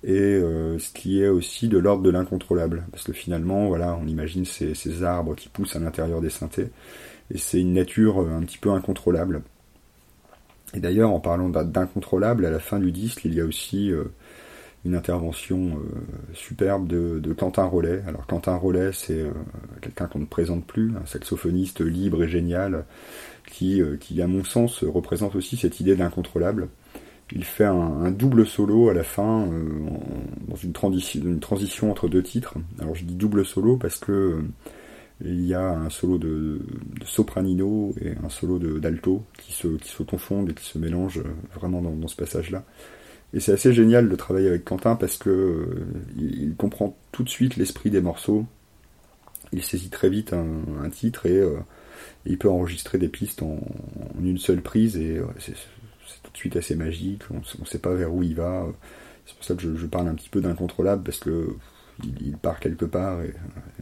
[0.03, 0.39] et
[0.79, 2.85] ce qui est aussi de l'ordre de l'incontrôlable.
[2.91, 6.69] Parce que finalement, voilà, on imagine ces, ces, arbres qui poussent à l'intérieur des synthés,
[7.31, 9.43] et c'est une nature un petit peu incontrôlable.
[10.73, 13.91] Et d'ailleurs, en parlant d'incontrôlable, à la fin du disque, il y a aussi
[14.85, 15.77] une intervention
[16.33, 18.01] superbe de, de, Quentin Rollet.
[18.07, 19.25] Alors Quentin Rollet, c'est
[19.81, 22.85] quelqu'un qu'on ne présente plus, un saxophoniste libre et génial,
[23.45, 26.69] qui, qui à mon sens représente aussi cette idée d'incontrôlable
[27.31, 29.69] il fait un, double solo à la fin, euh,
[30.47, 30.73] dans une,
[31.39, 32.55] transition entre deux titres.
[32.79, 34.41] Alors je dis double solo parce que euh,
[35.23, 36.61] il y a un solo de,
[37.05, 41.35] sopranino et un solo d'alto qui se, qui se confondent et qui se mélangent euh,
[41.55, 42.63] vraiment dans, ce passage-là.
[43.33, 45.85] Et c'est assez génial de travailler avec Quentin parce que
[46.17, 48.45] il, comprend tout de suite l'esprit des morceaux.
[49.51, 51.43] Il saisit très vite un, titre et
[52.25, 53.59] il peut enregistrer des pistes en,
[54.21, 55.53] une seule prise et c'est
[56.23, 58.65] tout de suite assez magique, on ne sait pas vers où il va.
[59.25, 61.55] C'est pour ça que je, parle un petit peu d'incontrôlable, parce que
[62.03, 63.33] il, part quelque part et,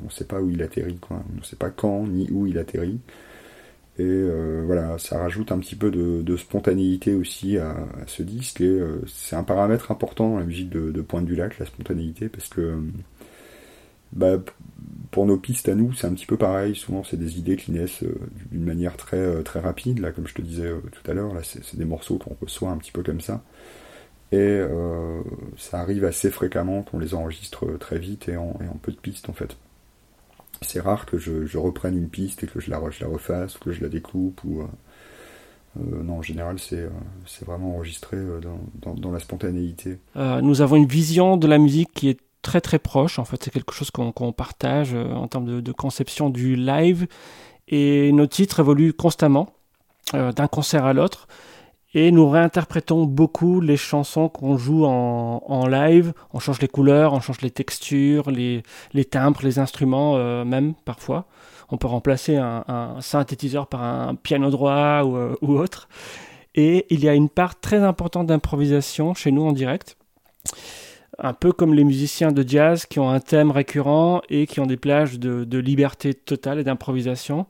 [0.02, 1.24] on ne sait pas où il atterrit, quoi.
[1.34, 3.00] on ne sait pas quand ni où il atterrit.
[4.00, 7.76] Et euh, voilà, ça rajoute un petit peu de, spontanéité aussi à,
[8.06, 11.36] ce disque, et euh, c'est un paramètre important dans la musique de, de Pointe du
[11.36, 12.80] Lac, la spontanéité, parce que
[14.14, 14.38] bah,
[15.12, 16.76] pour nos pistes à nous, c'est un petit peu pareil.
[16.76, 18.16] Souvent, c'est des idées qui naissent euh,
[18.52, 20.00] d'une manière très, euh, très rapide.
[20.00, 22.70] Là, comme je te disais euh, tout à l'heure, là, c'est des morceaux qu'on reçoit
[22.70, 23.44] un petit peu comme ça.
[24.34, 24.60] Et
[25.56, 29.34] ça arrive assez fréquemment qu'on les enregistre très vite et en, peu de pistes, en
[29.34, 29.56] fait.
[30.62, 33.90] C'est rare que je, reprenne une piste et que je la, refasse, que je la
[33.90, 34.64] découpe, ou...
[35.76, 36.90] non, en général, c'est
[37.46, 38.18] vraiment enregistré
[38.82, 40.00] dans, la spontanéité.
[40.16, 43.20] nous avons une vision de la musique qui est très très proche.
[43.20, 47.08] En fait, c'est quelque chose qu'on partage euh, en termes de, conception du live.
[47.68, 49.50] Et nos titres évoluent constamment
[50.14, 51.28] euh, d'un concert à l'autre.
[51.98, 56.14] Et nous réinterprétons beaucoup les chansons qu'on joue en, live.
[56.32, 58.62] On change les couleurs, on change les textures, les,
[59.10, 61.26] timbres, les instruments euh, même parfois.
[61.72, 65.90] On peut remplacer un, synthétiseur par un piano droit ou, ou, autre.
[66.54, 69.98] Et il y a une part très importante d'improvisation chez nous en direct
[71.20, 74.68] un peu comme les musiciens de jazz qui ont un thème récurrent et qui ont
[74.68, 77.48] des plages de, liberté totale et d'improvisation.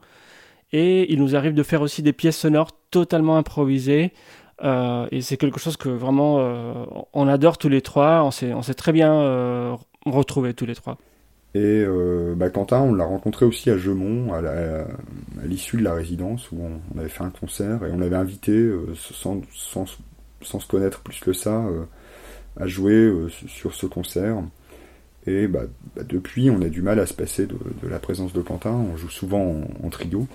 [0.72, 4.12] Et il nous arrive de faire aussi des pièces sonores totalement improvisées.
[4.64, 8.24] Euh, et c'est quelque chose que vraiment euh, on adore tous les trois.
[8.24, 10.98] On s'est, très bien euh, retrouvés tous les trois.
[11.54, 11.84] Et
[12.36, 14.42] bah, Quentin, on l'a rencontré aussi à Gemont, à,
[15.44, 19.40] l'issue de la résidence, où on, avait fait un concert et on l'avait invité, sans,
[19.52, 19.86] sans,
[20.42, 21.64] sans, se connaître plus que ça,
[22.58, 24.42] à jouer euh, sur ce concert.
[25.26, 25.62] Et bah,
[25.94, 27.56] bah, depuis, on a du mal à se passer de,
[27.88, 28.72] la présence de Quentin.
[28.72, 30.26] On joue souvent en, trio.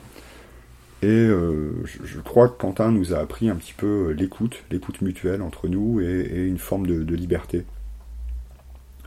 [1.04, 5.41] Et euh, je, crois que Quentin nous a appris un petit peu l'écoute, l'écoute mutuelle
[5.41, 7.66] entre nous et, une forme de, liberté.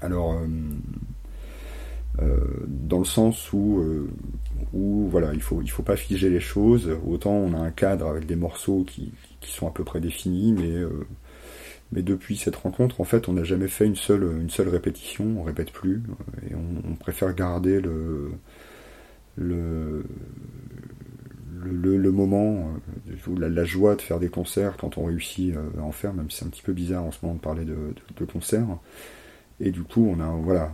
[0.02, 0.38] Alors,
[2.20, 3.82] euh, dans le sens où,
[5.10, 6.90] voilà, il faut, il faut pas figer les choses.
[7.06, 10.52] Autant on a un cadre avec des morceaux qui, qui sont à peu près définis,
[10.52, 10.84] mais
[11.92, 15.24] mais depuis cette rencontre, en fait, on n'a jamais fait une seule, une seule répétition,
[15.38, 16.02] on répète plus,
[16.50, 18.32] et on, préfère garder le,
[19.36, 20.04] le,
[21.64, 22.70] le, moment,
[23.08, 26.12] euh, la, la, joie de faire des concerts quand on réussit euh, à en faire,
[26.14, 27.76] même si c'est un petit peu bizarre en ce moment de parler de,
[28.16, 28.66] de, concerts.
[29.60, 30.72] Et du coup, on a, voilà,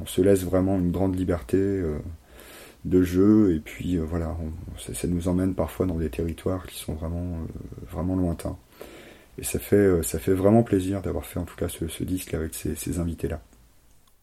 [0.00, 1.98] on, se laisse vraiment une grande liberté euh,
[2.84, 4.36] de jeu, et puis voilà,
[4.78, 7.38] ça, nous emmène parfois dans des territoires qui sont vraiment,
[7.90, 8.56] vraiment lointains.
[9.38, 12.54] Et ça fait, ça fait vraiment plaisir d'avoir fait en tout cas ce, disque avec
[12.54, 13.42] ces, invités-là.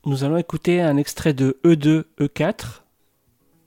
[0.06, 2.83] Nous allons écouter un extrait de E2, E4.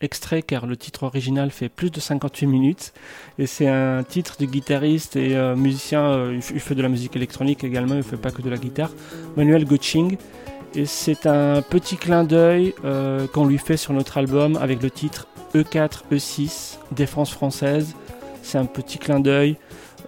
[0.01, 2.93] Extrait car le titre original fait plus de 58 minutes.
[3.39, 7.17] Et c'est un titre du guitariste et euh, musicien, euh, il fait de la musique
[7.17, 8.91] électronique également, il fait pas que de la guitare,
[9.37, 10.17] Manuel Goching.
[10.75, 12.75] Et c'est un petit clin d'œil
[13.33, 17.95] qu'on lui fait sur notre album avec le titre E4, E6, Défense française.
[18.43, 19.57] C'est un petit clin d'œil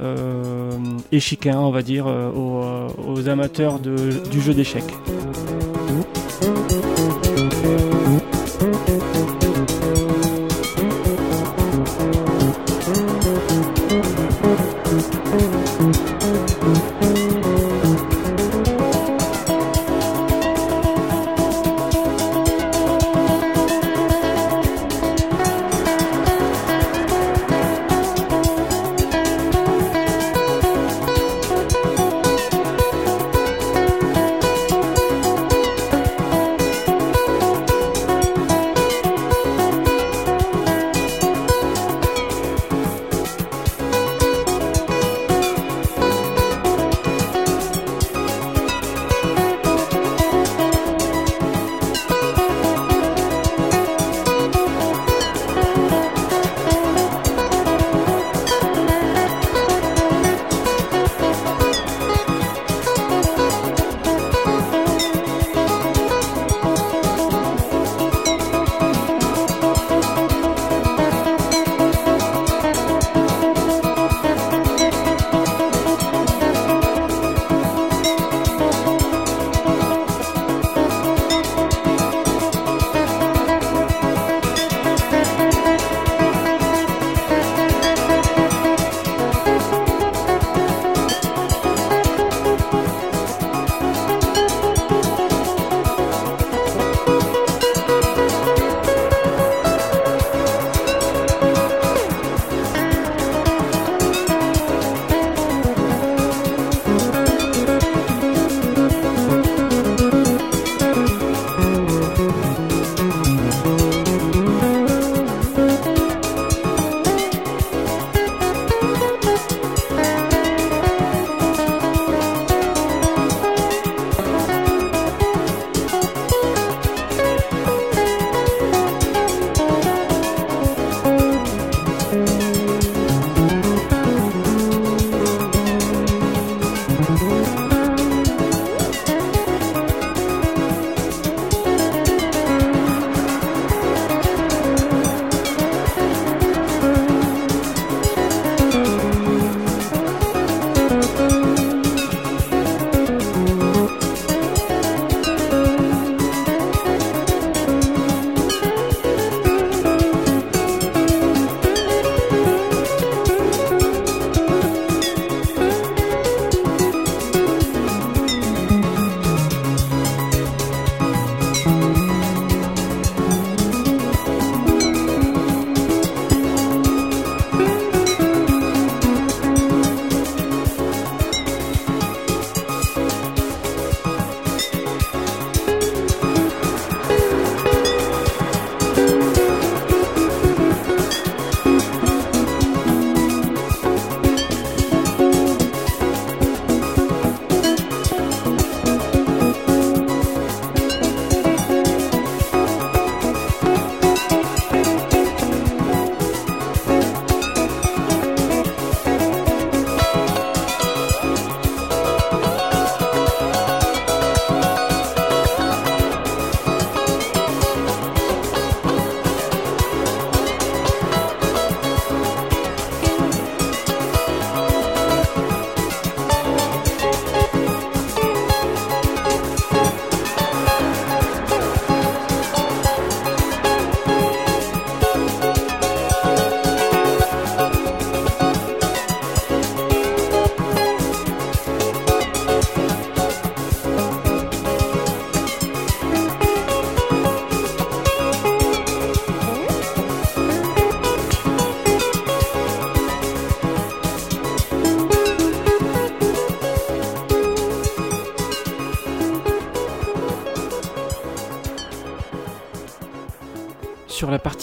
[0.00, 0.70] euh,
[1.10, 4.84] échiquin, on va dire, euh, aux, amateurs de, du jeu d'échecs.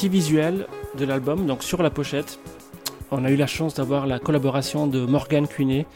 [0.06, 0.68] Partie visuelle
[1.00, 2.40] de l'album, donc sur la pochette,
[3.10, 5.88] on a eu la chance d'avoir la collaboration de Morgan Cuinet,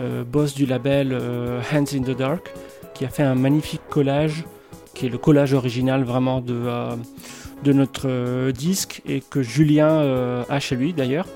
[0.00, 2.52] euh, boss du label euh, Hands in the Dark,
[2.94, 4.44] qui a fait un magnifique collage,
[4.94, 6.96] qui est le collage original vraiment de, euh,
[7.66, 11.28] notre disque et que Julien a chez lui d'ailleurs.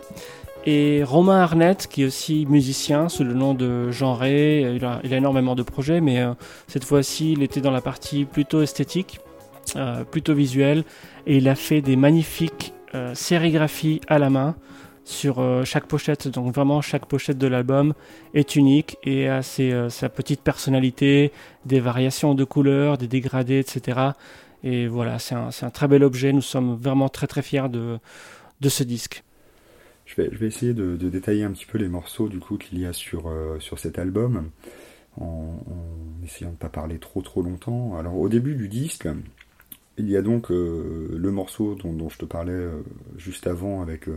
[0.65, 5.01] Et Romain Arnett, qui est aussi musicien sous le nom de Jean Ray, il a,
[5.05, 6.25] énormément de projets, mais
[6.67, 9.21] cette fois-ci il était dans la partie plutôt esthétique,
[10.11, 10.85] plutôt visuelle,
[11.27, 12.73] et il a fait des magnifiques
[13.15, 14.57] sérigraphies à la main
[15.07, 16.29] sur euh, chaque pochette.
[16.29, 17.95] Donc vraiment chaque pochette de l'album
[18.35, 21.33] est unique et a euh, sa petite personnalité,
[21.65, 24.11] des variations de couleurs, des dégradés, etc.
[24.63, 26.33] Et voilà, c'est un, un, très bel objet.
[26.33, 27.99] Nous sommes vraiment très très fiers de,
[28.61, 29.23] de ce disque.
[30.05, 32.79] Je vais, je vais essayer de, détailler un petit peu les morceaux du coup qu'il
[32.79, 34.51] y a sur, euh, sur cet album,
[35.21, 37.97] en, en, essayant de ne pas parler trop trop longtemps.
[37.97, 39.09] Alors au début du disque,
[39.99, 42.69] il y a donc le morceau dont, je te parlais
[43.17, 44.09] juste avant avec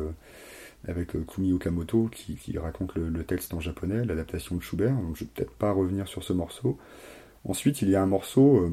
[0.88, 5.24] avec euh, Kumi Okamoto qui, raconte le, texte en japonais, l'adaptation de Schubert, donc je
[5.24, 6.78] vais peut-être pas revenir sur ce morceau.
[7.46, 8.72] Ensuite, il y a un morceau euh,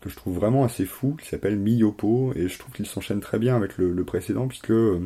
[0.00, 3.38] que je trouve vraiment assez fou, qui s'appelle Miyopo, et je trouve qu'il s'enchaîne très
[3.38, 5.00] bien avec le, précédent, puisque euh,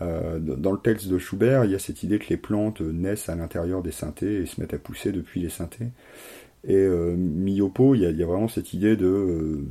[0.00, 3.36] dans le texte de Schubert, il y a cette idée que les plantes naissent à
[3.36, 5.88] l'intérieur des synthés et se mettent à pousser depuis les synthés.
[6.66, 9.64] Et Miyopo, il y, a, vraiment cette idée de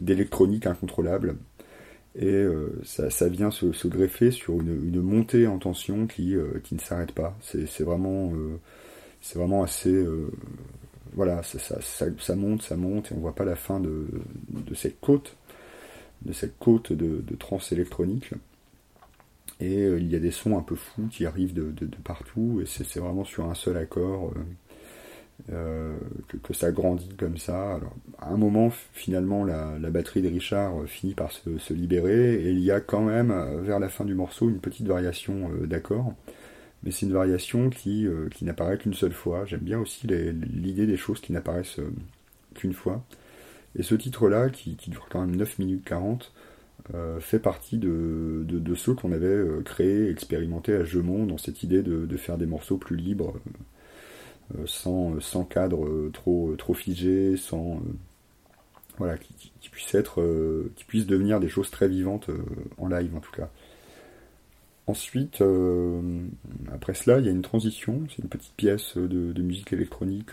[0.00, 1.36] d'électronique incontrôlable,
[2.16, 6.80] et euh, ça, vient se, greffer sur une, montée en tension qui, euh, qui ne
[6.80, 7.36] s'arrête pas.
[7.40, 8.58] C'est vraiment, euh,
[9.20, 10.04] c'est vraiment assez.
[11.14, 14.08] voilà, ça, ça, monte, ça monte, et on voit pas la fin de,
[14.48, 15.36] de cette côte,
[16.22, 18.32] de cette côte de, de trans électronique.
[19.60, 22.66] Et il y a des sons un peu fous qui arrivent de, de partout, et
[22.66, 24.32] c'est vraiment sur un seul accord.
[25.52, 25.96] Euh,
[26.42, 27.74] que, ça grandit comme ça.
[27.74, 32.50] Alors, à un moment, finalement, la, batterie de Richard euh, finit par se, libérer, et
[32.50, 36.14] il y a quand même, euh, vers la fin du morceau, une petite variation d'accord.
[36.82, 39.44] Mais c'est une variation qui, qui n'apparaît qu'une seule fois.
[39.44, 41.78] J'aime bien aussi l'idée des choses qui n'apparaissent
[42.54, 43.04] qu'une fois.
[43.78, 46.32] Et ce titre-là, qui, dure quand même 9 minutes 40,
[47.20, 52.06] fait partie de, de, ceux qu'on avait créés, expérimentés à Jemont dans cette idée de,
[52.06, 53.34] de faire des morceaux plus libres.
[54.58, 57.80] Euh, sans, euh, sans cadre euh, trop, trop figé, sans
[58.98, 60.22] voilà, qui, qui, puissent être,
[60.76, 62.28] qui puissent devenir des choses très vivantes
[62.76, 63.48] en live en tout cas.
[64.86, 65.42] Ensuite,
[66.70, 70.32] après cela, il y a une transition, c'est une petite pièce de, musique électronique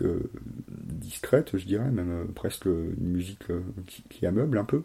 [0.69, 3.45] discrète, je dirais, même presque une musique
[3.85, 4.83] qui, qui, ameuble un peu.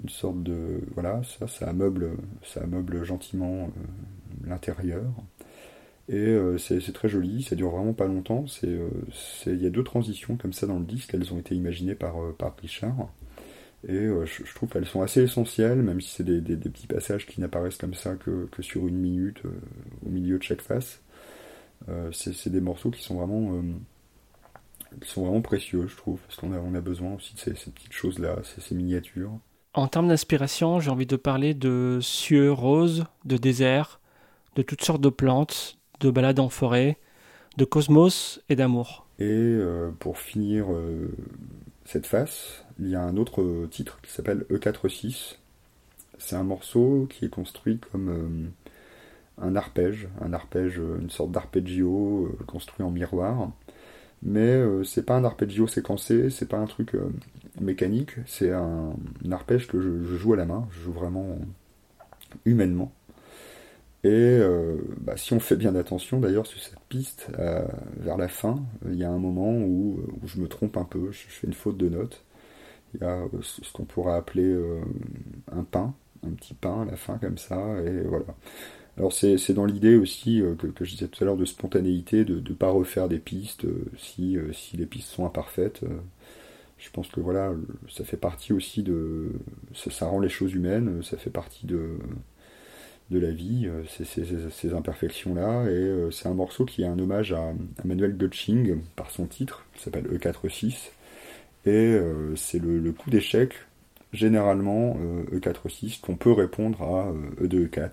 [0.00, 0.80] Une sorte de.
[0.94, 2.10] Voilà, ça, ça ameuble,
[2.44, 3.72] ça ameuble gentiment
[4.44, 5.02] l'intérieur.
[6.08, 8.44] Et euh, c'est très joli, ça dure vraiment pas longtemps.
[8.62, 8.88] Euh,
[9.46, 12.22] il y a deux transitions comme ça dans le disque, elles ont été imaginées par,
[12.22, 13.08] euh, par Richard.
[13.88, 17.76] Et je, trouve qu'elles sont assez essentielles, même si c'est des, petits passages qui n'apparaissent
[17.76, 19.42] comme ça que, sur une minute
[20.04, 21.00] au milieu de chaque face.
[22.10, 23.62] c'est des morceaux qui sont vraiment,
[25.00, 27.54] qui sont vraiment précieux, je trouve, parce qu'on a, on a besoin aussi de ces,
[27.54, 29.38] ces petites choses-là, ces, ces miniatures.
[29.72, 34.00] En termes d'inspiration, j'ai envie de parler de cieux roses, de désert,
[34.56, 36.98] de toutes sortes de plantes, de balades en forêt,
[37.56, 39.06] de cosmos et d'amour.
[39.18, 41.08] Et euh, pour finir euh,
[41.84, 45.36] cette face, il y a un autre titre qui s'appelle E46.
[46.18, 52.36] C'est un morceau qui est construit comme euh, un arpège, un arpège, une sorte d'arpeggio
[52.46, 53.50] construit en miroir.
[54.22, 56.96] Mais c'est pas un arpeggio séquencé, c'est pas un truc
[57.60, 58.94] mécanique, c'est un,
[59.30, 61.38] arpège que je, joue à la main, je joue vraiment
[62.46, 62.90] humainement.
[64.06, 68.28] Et euh, bah, si on fait bien attention d'ailleurs sur cette piste, euh, vers la
[68.28, 71.52] fin, il y a un moment où, je me trompe un peu, je, fais une
[71.52, 72.22] faute de note.
[72.94, 74.56] Il y a euh, ce qu'on pourrait appeler
[75.50, 75.92] un pain,
[76.24, 78.26] un petit pain à la fin comme ça, et voilà.
[78.96, 82.54] Alors c'est dans l'idée aussi que, je disais tout à l'heure de spontanéité, de ne
[82.54, 83.66] pas refaire des pistes
[83.98, 85.80] si, si les pistes sont imparfaites.
[86.78, 87.52] je pense que voilà,
[87.88, 89.32] ça fait partie aussi de...
[89.74, 91.98] ça rend les choses humaines, ça fait partie de
[93.10, 93.82] de la vie, euh,
[94.50, 95.64] ces, imperfections-là.
[95.64, 97.52] Et euh, c'est un morceau qui est un hommage à,
[97.84, 100.90] Manuel Gotching par son titre, qui s'appelle E46.
[101.66, 103.54] Et euh, c'est le, coup d'échec,
[104.12, 104.96] généralement
[105.32, 107.90] E46, qu'on peut répondre à E2, E4.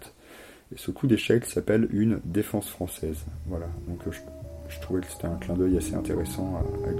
[0.74, 3.26] Et ce coup d'échec s'appelle une défense française.
[3.48, 6.94] Voilà, donc je, trouvais que c'était un clin d'œil assez intéressant à, à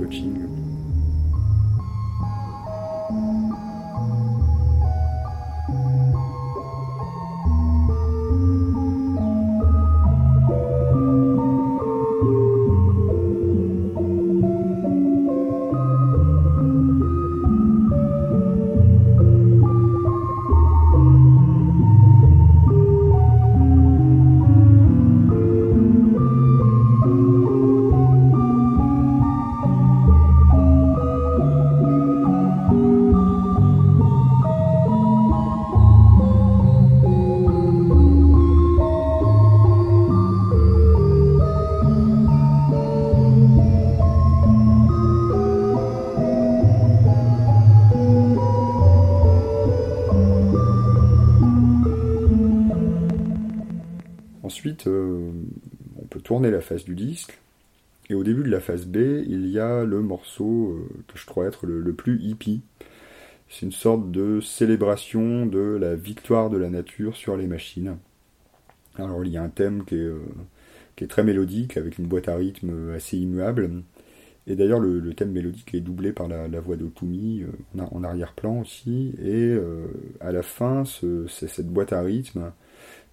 [56.74, 57.40] face du disque.
[58.10, 61.46] Et au début de la phase B, il y a le morceau que je crois
[61.46, 62.62] être le plus hippie.
[63.54, 67.98] C'est une sorte de célébration de la victoire de la nature sur les machines.
[68.96, 70.22] Alors il y a un thème qui est, euh,
[71.08, 73.84] très mélodique, avec une boîte à rythme assez immuable.
[74.48, 79.14] Et d'ailleurs le, thème mélodique est doublé par la, voix d'Otumi euh, en, arrière-plan aussi.
[79.22, 79.86] Et euh,
[80.20, 82.52] à la fin, c'est cette boîte à rythme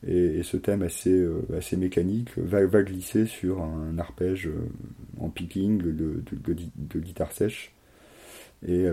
[0.07, 1.27] et, ce thème assez,
[1.57, 4.49] assez mécanique va, glisser sur un arpège
[5.19, 7.73] en picking de, guitare sèche
[8.67, 8.87] et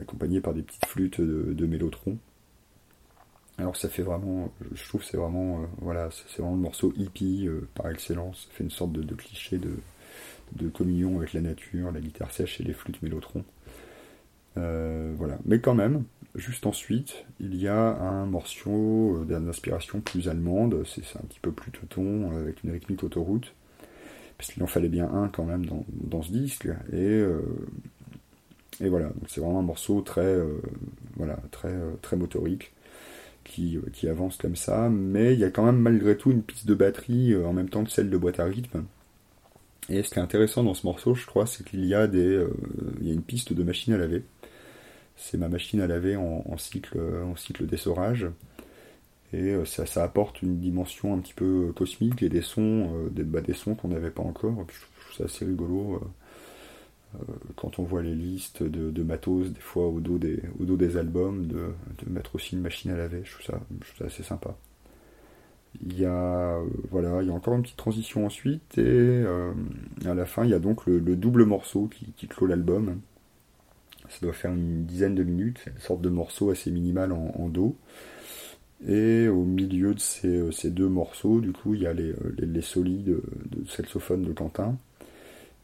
[0.00, 2.18] accompagné par des petites flûtes de, mélotron.
[3.58, 7.46] Alors ça fait vraiment, je trouve c'est vraiment, euh, voilà, c'est vraiment le morceau hippie
[7.46, 8.48] euh, par excellence.
[8.48, 12.64] Ça fait une sorte de, cliché de, communion avec la nature, la guitare sèche et
[12.64, 13.44] les flûtes mélotron.
[14.56, 15.38] Euh, voilà.
[15.44, 20.82] Mais quand même, juste ensuite, il y a un morceau d'inspiration plus allemande.
[20.86, 23.54] C'est un petit peu plus teuton avec une rythmique autoroute,
[24.38, 26.68] parce qu'il en fallait bien un quand même dans, ce disque.
[26.92, 27.22] Et
[28.80, 30.38] et voilà, c'est vraiment un morceau très,
[31.16, 32.72] voilà, très, très motorique
[33.44, 36.42] qui, euh, qui avance comme ça, mais il y a quand même malgré tout une
[36.42, 38.84] piste de batterie euh, en même temps que celle de boîte à rythme.
[39.88, 42.24] Et ce qui est intéressant dans ce morceau, je crois, c'est qu'il y a des,
[42.24, 42.52] euh,
[43.00, 44.22] y a une piste de machine à laver.
[45.16, 48.26] C'est ma machine à laver en, cycle, en cycle d'essorage.
[49.32, 53.40] Et ça, ça, apporte une dimension un petit peu cosmique et des sons, des, bah,
[53.40, 54.66] des sons qu'on n'avait pas encore.
[54.68, 56.00] Je trouve ça assez rigolo.
[57.14, 57.18] Euh,
[57.56, 60.96] quand on voit les listes de, matos, des fois au dos des, au dos des
[60.96, 61.74] albums, de,
[62.08, 63.60] mettre aussi une machine à laver, je trouve ça,
[63.98, 64.56] je assez sympa.
[65.86, 69.52] Il y a euh, voilà, il y a encore une petite transition ensuite et euh,
[70.04, 73.00] à la fin il y a donc le, double morceau qui, clôt l'album.
[74.12, 77.76] Ça doit faire une dizaine de minutes, une sorte de morceau assez minimal en, do.
[78.86, 83.20] Et au milieu de ces, deux morceaux, du coup, il y a les, les, solides
[83.50, 84.76] de saxophone de Quentin.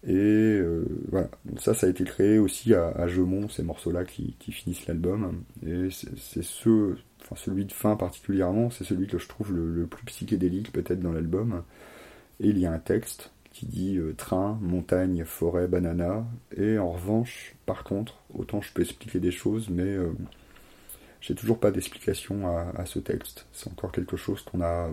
[0.06, 3.08] Et euh, voilà, donc ça, ça a été créé aussi à, à
[3.48, 5.42] ces morceaux-là qui, finissent l'album.
[5.66, 10.04] Et c'est ce, enfin celui de fin particulièrement, c'est celui que je trouve le, plus
[10.06, 11.62] psychédélique peut-être dans l'album.
[12.40, 16.24] Et il y a un texte qui dit euh, train, montagne, forêt, banana.
[16.56, 20.12] Et en revanche, par contre, autant je peux expliquer des choses, mais euh,
[21.20, 23.46] j'ai toujours pas d'explication à, ce texte.
[23.52, 24.90] C'est encore quelque chose qu'on a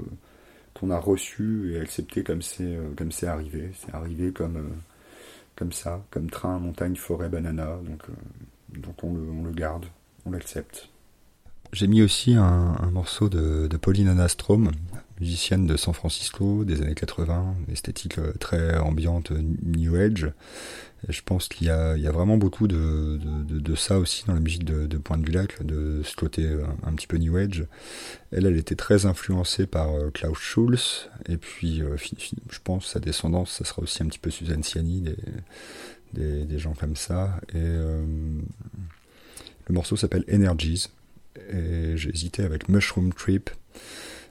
[0.89, 2.77] a reçu et accepté comme c'est
[3.11, 3.69] c'est arrivé.
[3.75, 4.71] C'est arrivé comme
[5.55, 7.77] comme ça, comme train, montagne, forêt, banana.
[7.87, 9.85] Donc, euh, donc on, le, garde,
[10.25, 10.89] on l'accepte.
[11.71, 14.71] J'ai mis aussi un, morceau de, Pauline Anastrom,
[15.19, 20.31] musicienne de San Francisco des années 80, esthétique euh, très ambiante New Age.
[21.07, 23.19] je pense qu'il y, a, vraiment beaucoup de,
[23.75, 27.07] ça aussi dans la musique de, Pointe du Lac, de ce côté euh, un, petit
[27.07, 27.65] peu New Age.
[28.31, 31.81] Elle, elle était très influencée par Klaus Schulz, et puis
[32.49, 35.03] je pense sa descendance, ça sera aussi un petit peu Suzanne Ciani,
[36.15, 37.39] des, gens comme ça.
[37.49, 38.03] Et euh,
[39.67, 40.89] le morceau s'appelle Energies.
[41.51, 43.49] Et j'ai hésité avec Mushroom Trip,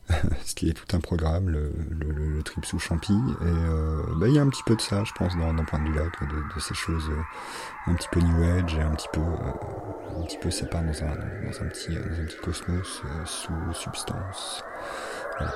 [0.45, 3.13] ce qui est tout un programme, le, le, trip sous champi.
[3.13, 5.65] Et euh, bah, il y a un petit peu de ça, je pense, dans, dans
[5.65, 9.09] Point du Lac, de, ces choses euh, un petit peu New Age et un petit
[9.13, 13.73] peu, un petit peu ça dans un, dans un, petit, dans un petit cosmos sous
[13.73, 14.63] substance.
[15.39, 15.55] Voilà.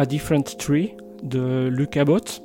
[0.00, 2.42] A Different Tree de Luc Abbott.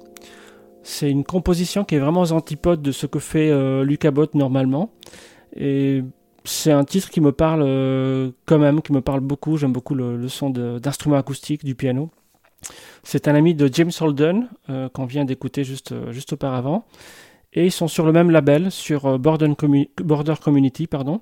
[0.84, 4.36] C'est une composition qui est vraiment aux antipodes de ce que fait euh, Luc Abbott
[4.36, 4.92] normalement.
[5.56, 6.04] Et
[6.44, 9.56] c'est un titre qui me parle euh, quand même, qui me parle beaucoup.
[9.56, 12.10] J'aime beaucoup le, son d'instruments acoustiques du piano.
[13.04, 16.86] C'est un ami de James Holden euh, qu'on vient d'écouter juste, juste auparavant.
[17.54, 19.54] Et ils sont sur le même label, sur Border,
[20.04, 20.88] Border Community.
[20.88, 21.22] Pardon.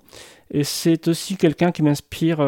[0.49, 2.39] Et c'est aussi quelqu'un qui m'inspire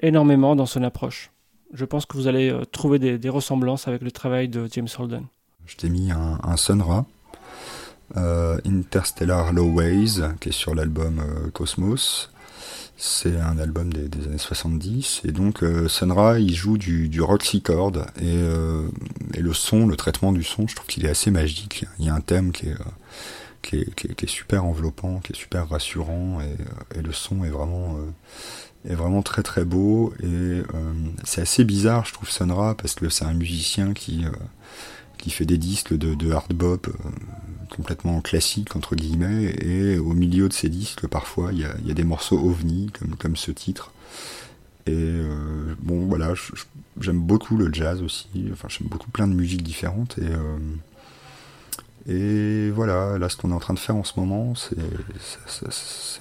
[0.00, 1.30] énormément dans son approche
[1.76, 5.24] je pense que vous allez euh, trouver des, ressemblances avec le travail de James Holden.
[5.66, 7.06] Je t'ai mis un, un Sonra,
[8.16, 12.30] euh, Interstellar Low Ways, qui est sur l'album euh, Cosmos.
[12.96, 17.60] C'est un album des, années 70 et donc euh, Sonra il joue du, du Roxy
[17.60, 18.88] Chord et, euh,
[19.34, 21.84] et, le son, le traitement du son, je trouve qu'il est assez magique.
[21.98, 26.38] Il y a un thème qui est, super enveloppant, qui est super rassurant
[26.94, 27.98] et le son est vraiment
[28.88, 30.62] est vraiment très très beau et
[31.24, 34.24] c'est assez bizarre je trouve Sonra parce que c'est un musicien qui
[35.18, 36.88] qui fait des disques de, hard bop
[37.70, 42.04] complètement classique entre guillemets et au milieu de ces disques parfois il y a, des
[42.04, 43.92] morceaux ovni comme, comme ce titre.
[44.86, 46.32] Et euh, bon voilà
[47.00, 50.58] j'aime beaucoup le jazz aussi enfin j'aime beaucoup plein de musiques différentes et euh,
[52.08, 54.76] et voilà là ce qu'on est en train de faire en ce moment c'est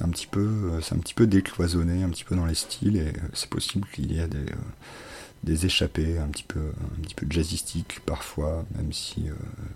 [0.02, 3.14] un petit peu c'est un petit peu décloisonné un petit peu dans les styles et
[3.34, 4.45] c'est possible qu'il y ait des
[5.45, 9.34] des échappées un petit peu un petit peu jazzistiques parfois même si euh,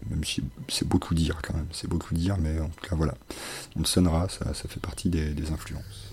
[0.09, 1.67] même si c'est beaucoup dire quand même.
[1.71, 3.13] C'est beaucoup dire mais en tout cas voilà.
[3.75, 6.08] On sonnera ça, ça fait partie des influences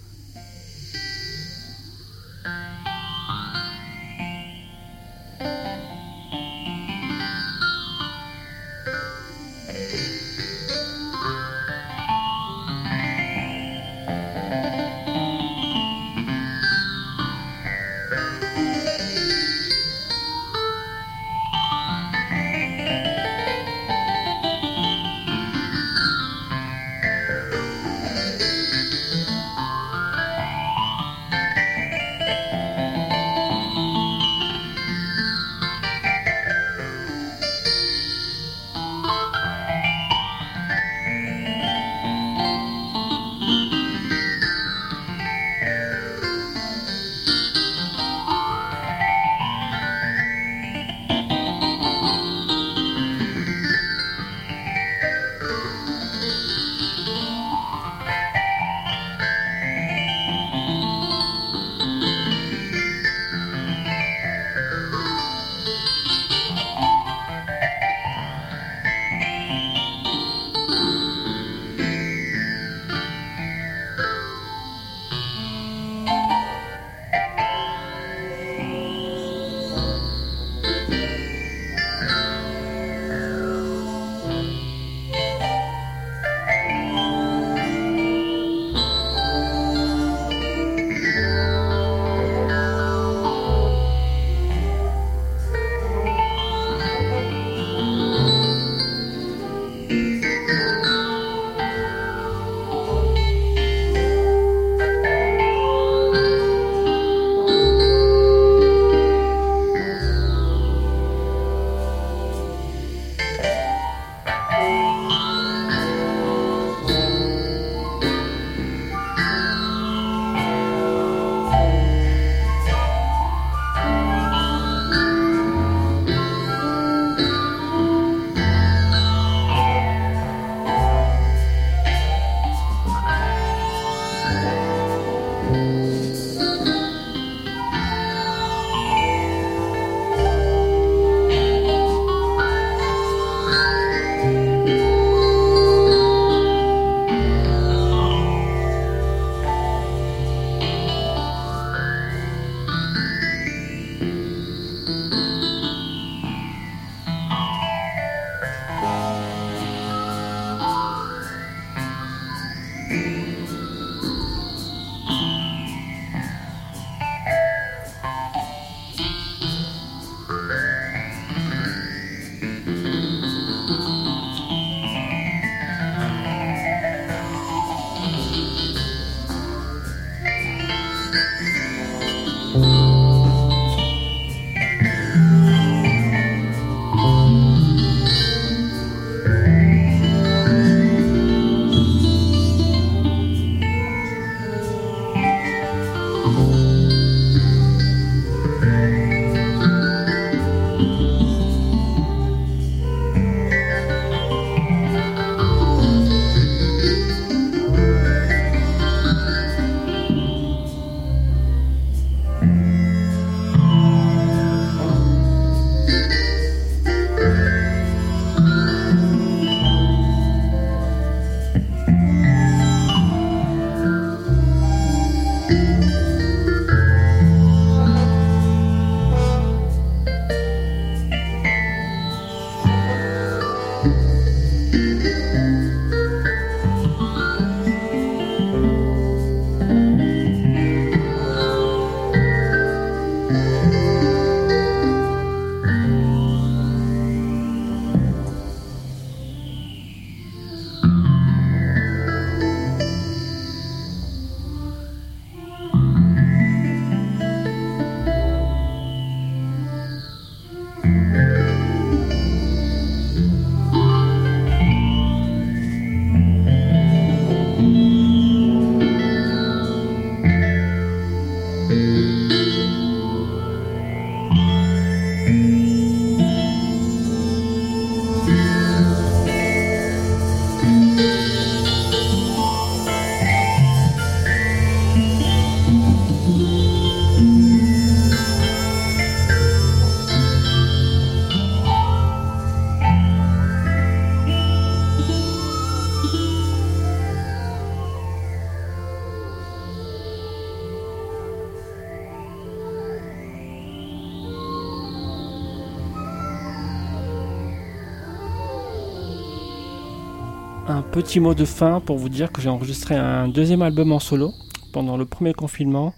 [310.97, 314.33] petit mot de fin pour vous dire que j'ai enregistré un deuxième album en solo
[314.73, 315.93] pendant le premier confinement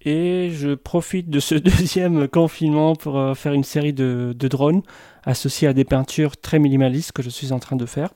[0.00, 4.80] et je profite de ce deuxième confinement pour euh, faire une série de, drones
[5.24, 8.08] associés à des peintures très minimalistes que je suis en train de faire.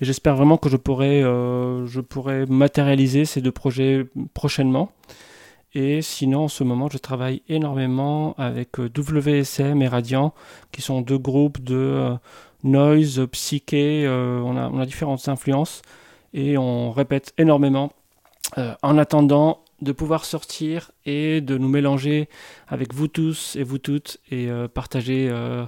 [0.00, 4.92] Et j'espère vraiment que je pourrai, euh, je pourrai matérialiser ces deux projets prochainement.
[5.74, 10.32] Et sinon, en ce moment, je travaille énormément avec euh, WSM et Radiant,
[10.72, 12.16] qui sont deux groupes de
[12.62, 14.06] noise, psyché.
[14.08, 15.82] on, a, on, a, différentes influences
[16.34, 17.92] et on répète énormément.
[18.56, 22.28] en attendant, de pouvoir sortir et de nous mélanger
[22.66, 25.64] avec vous tous et vous toutes et euh, partager euh,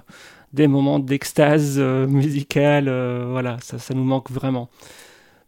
[0.53, 2.87] des moments d'extase euh, musicale.
[3.31, 4.69] voilà, ça, nous manque vraiment.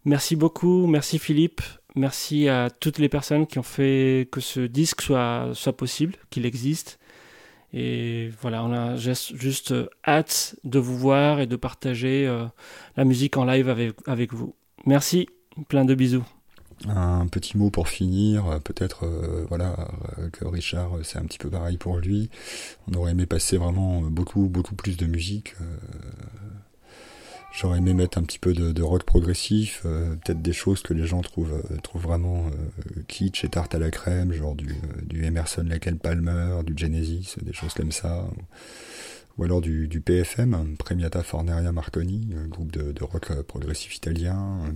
[0.04, 1.60] Merci beaucoup, merci Philippe,
[1.94, 6.98] merci à toutes les personnes qui ont fait que ce disque soit possible, qu'il existe.
[7.72, 9.74] Et voilà, on a juste
[10.06, 12.30] hâte de vous voir et de partager
[12.96, 13.68] la musique en live
[14.06, 14.54] avec, vous.
[14.84, 15.26] Merci,
[15.68, 16.24] plein de bisous.
[16.88, 19.88] Un petit mot pour finir, euh, peut-être euh, voilà
[20.18, 22.28] euh, que Richard c'est un petit peu pareil pour lui.
[22.88, 25.54] On aurait aimé passer vraiment beaucoup beaucoup plus de musique.
[27.52, 31.20] J'aurais aimé mettre un petit peu de, rock progressif, peut-être des choses que les gens
[31.20, 32.46] trouvent trouvent vraiment
[33.08, 37.52] kitsch et tarte à la crème, genre du, du Emerson, Lake Palmer, du Genesis, des
[37.52, 38.26] choses comme ça
[39.38, 44.72] ou alors du, PFM, Premiata Forneria Marconi, groupe de, rock euh, progressif italien, euh,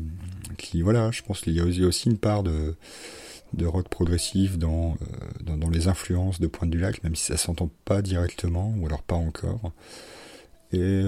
[0.56, 2.74] qui, voilà, je pense qu'il y a aussi une part de,
[3.52, 4.96] de rock progressif euh, dans,
[5.56, 9.02] dans, les influences de Pointe du Lac, même si ça s'entend pas directement, ou alors
[9.02, 9.72] pas encore.
[10.72, 11.02] Et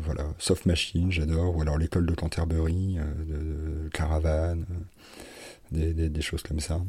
[0.00, 2.96] voilà, Soft Machine, j'adore, ou alors l'école de Canterbury,
[3.26, 4.64] de, Caravane,
[5.70, 6.80] des choses comme ça.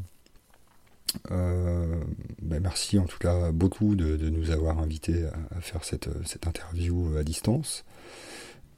[1.32, 2.04] Euh,
[2.42, 5.26] ben merci en tout cas beaucoup de, nous avoir invités
[5.56, 6.10] à, faire cette,
[6.46, 7.84] interview à distance.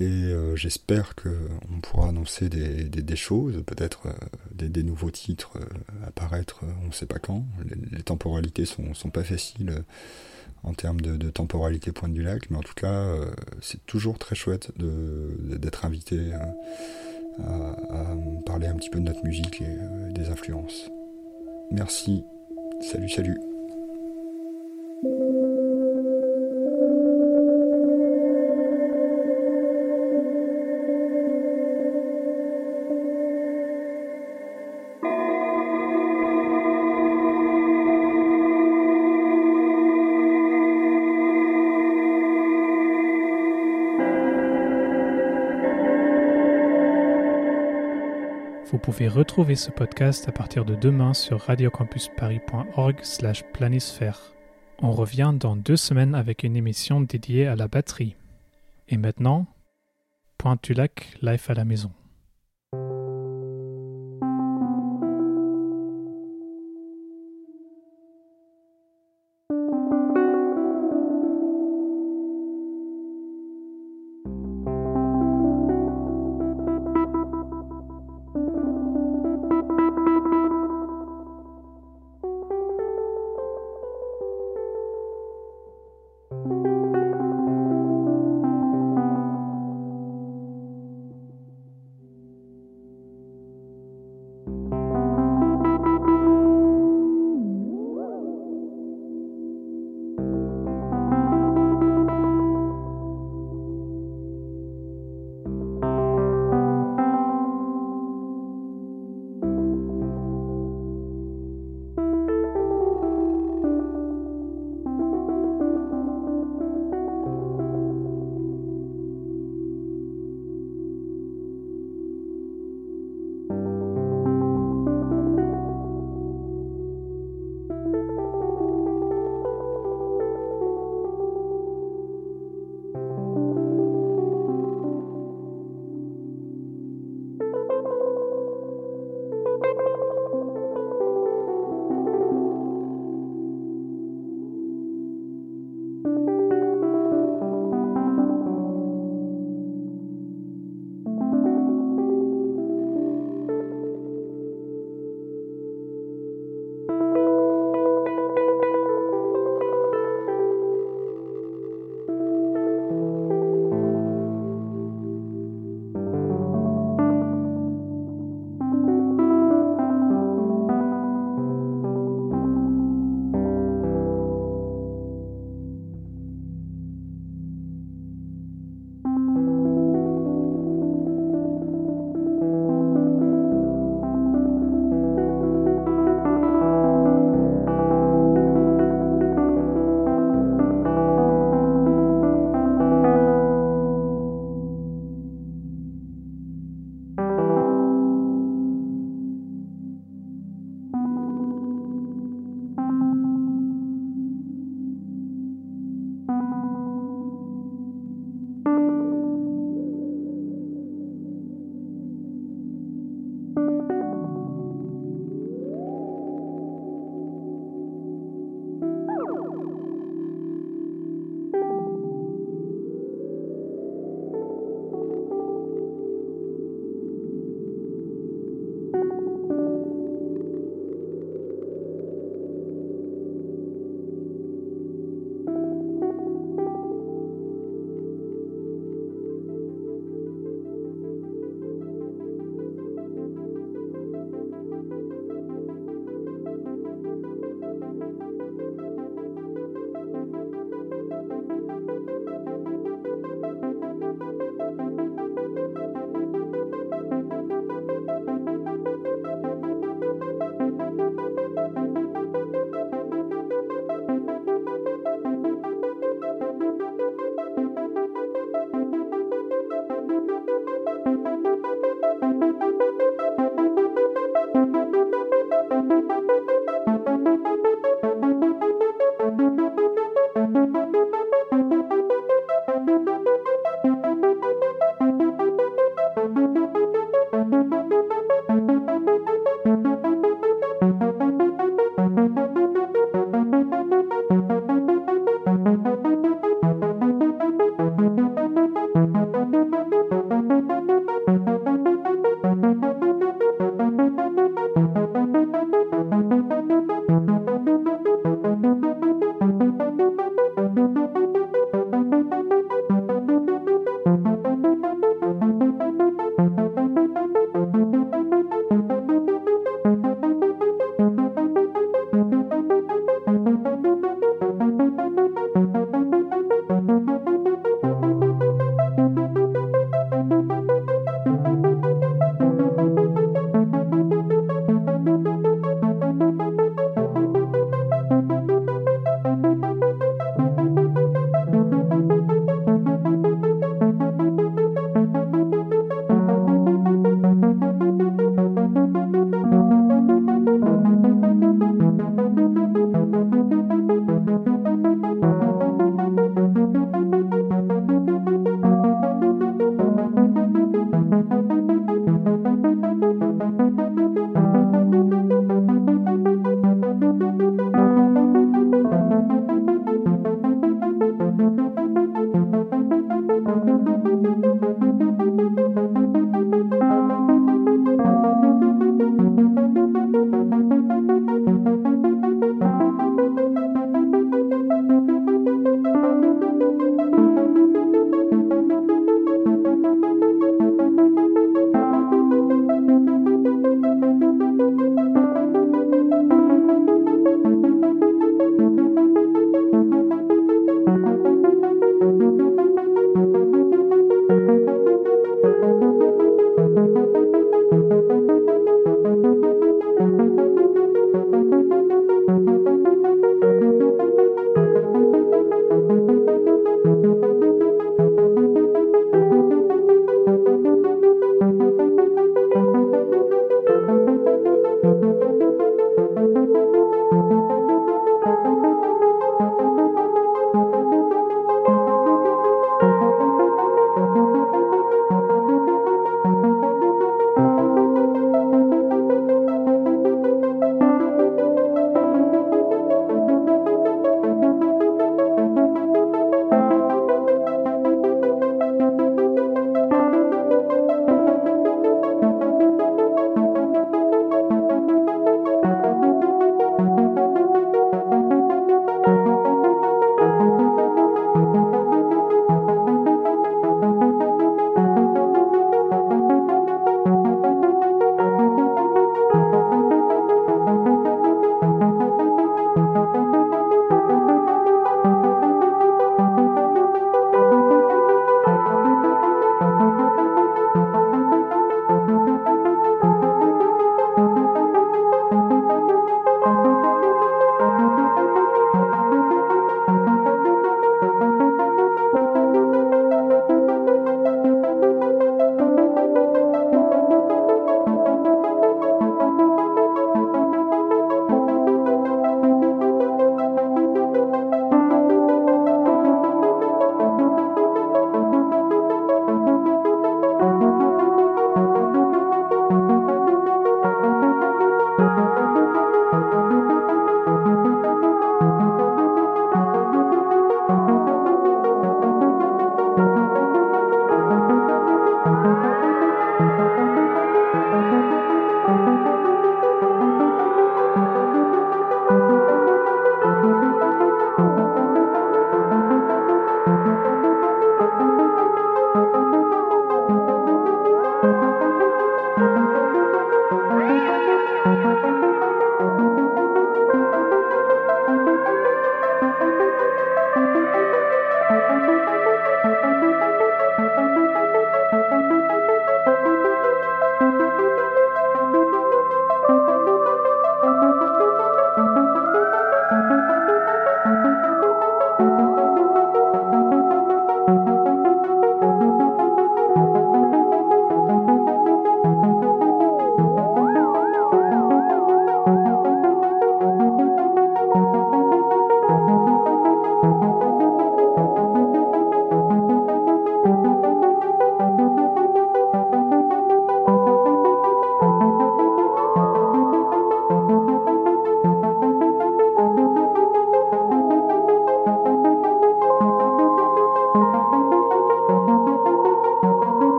[0.00, 5.58] Et euh, j'espère qu'on pourra annoncer des, choses, peut-être euh, des, nouveaux titres
[6.06, 7.44] apparaître, on ne sait pas quand.
[7.90, 9.84] Les, temporalités sont, sont pas faciles
[10.64, 13.16] en termes de, temporalité Pointe du Lac, mais en tout cas,
[13.60, 16.54] c'est toujours très chouette d'être invité à,
[17.42, 18.16] à,
[18.46, 20.90] parler un petit peu de notre musique et des influences.
[21.70, 22.24] Merci.
[22.80, 23.51] Salut, salut.
[48.72, 54.32] Vous pouvez retrouver ce podcast à partir de demain sur radiocampusparis.org slash planisphère.
[54.80, 58.16] On revient dans deux semaines avec une émission dédiée à la batterie.
[58.88, 59.46] Et maintenant,
[60.38, 61.92] Pointe du Lac, live à la maison.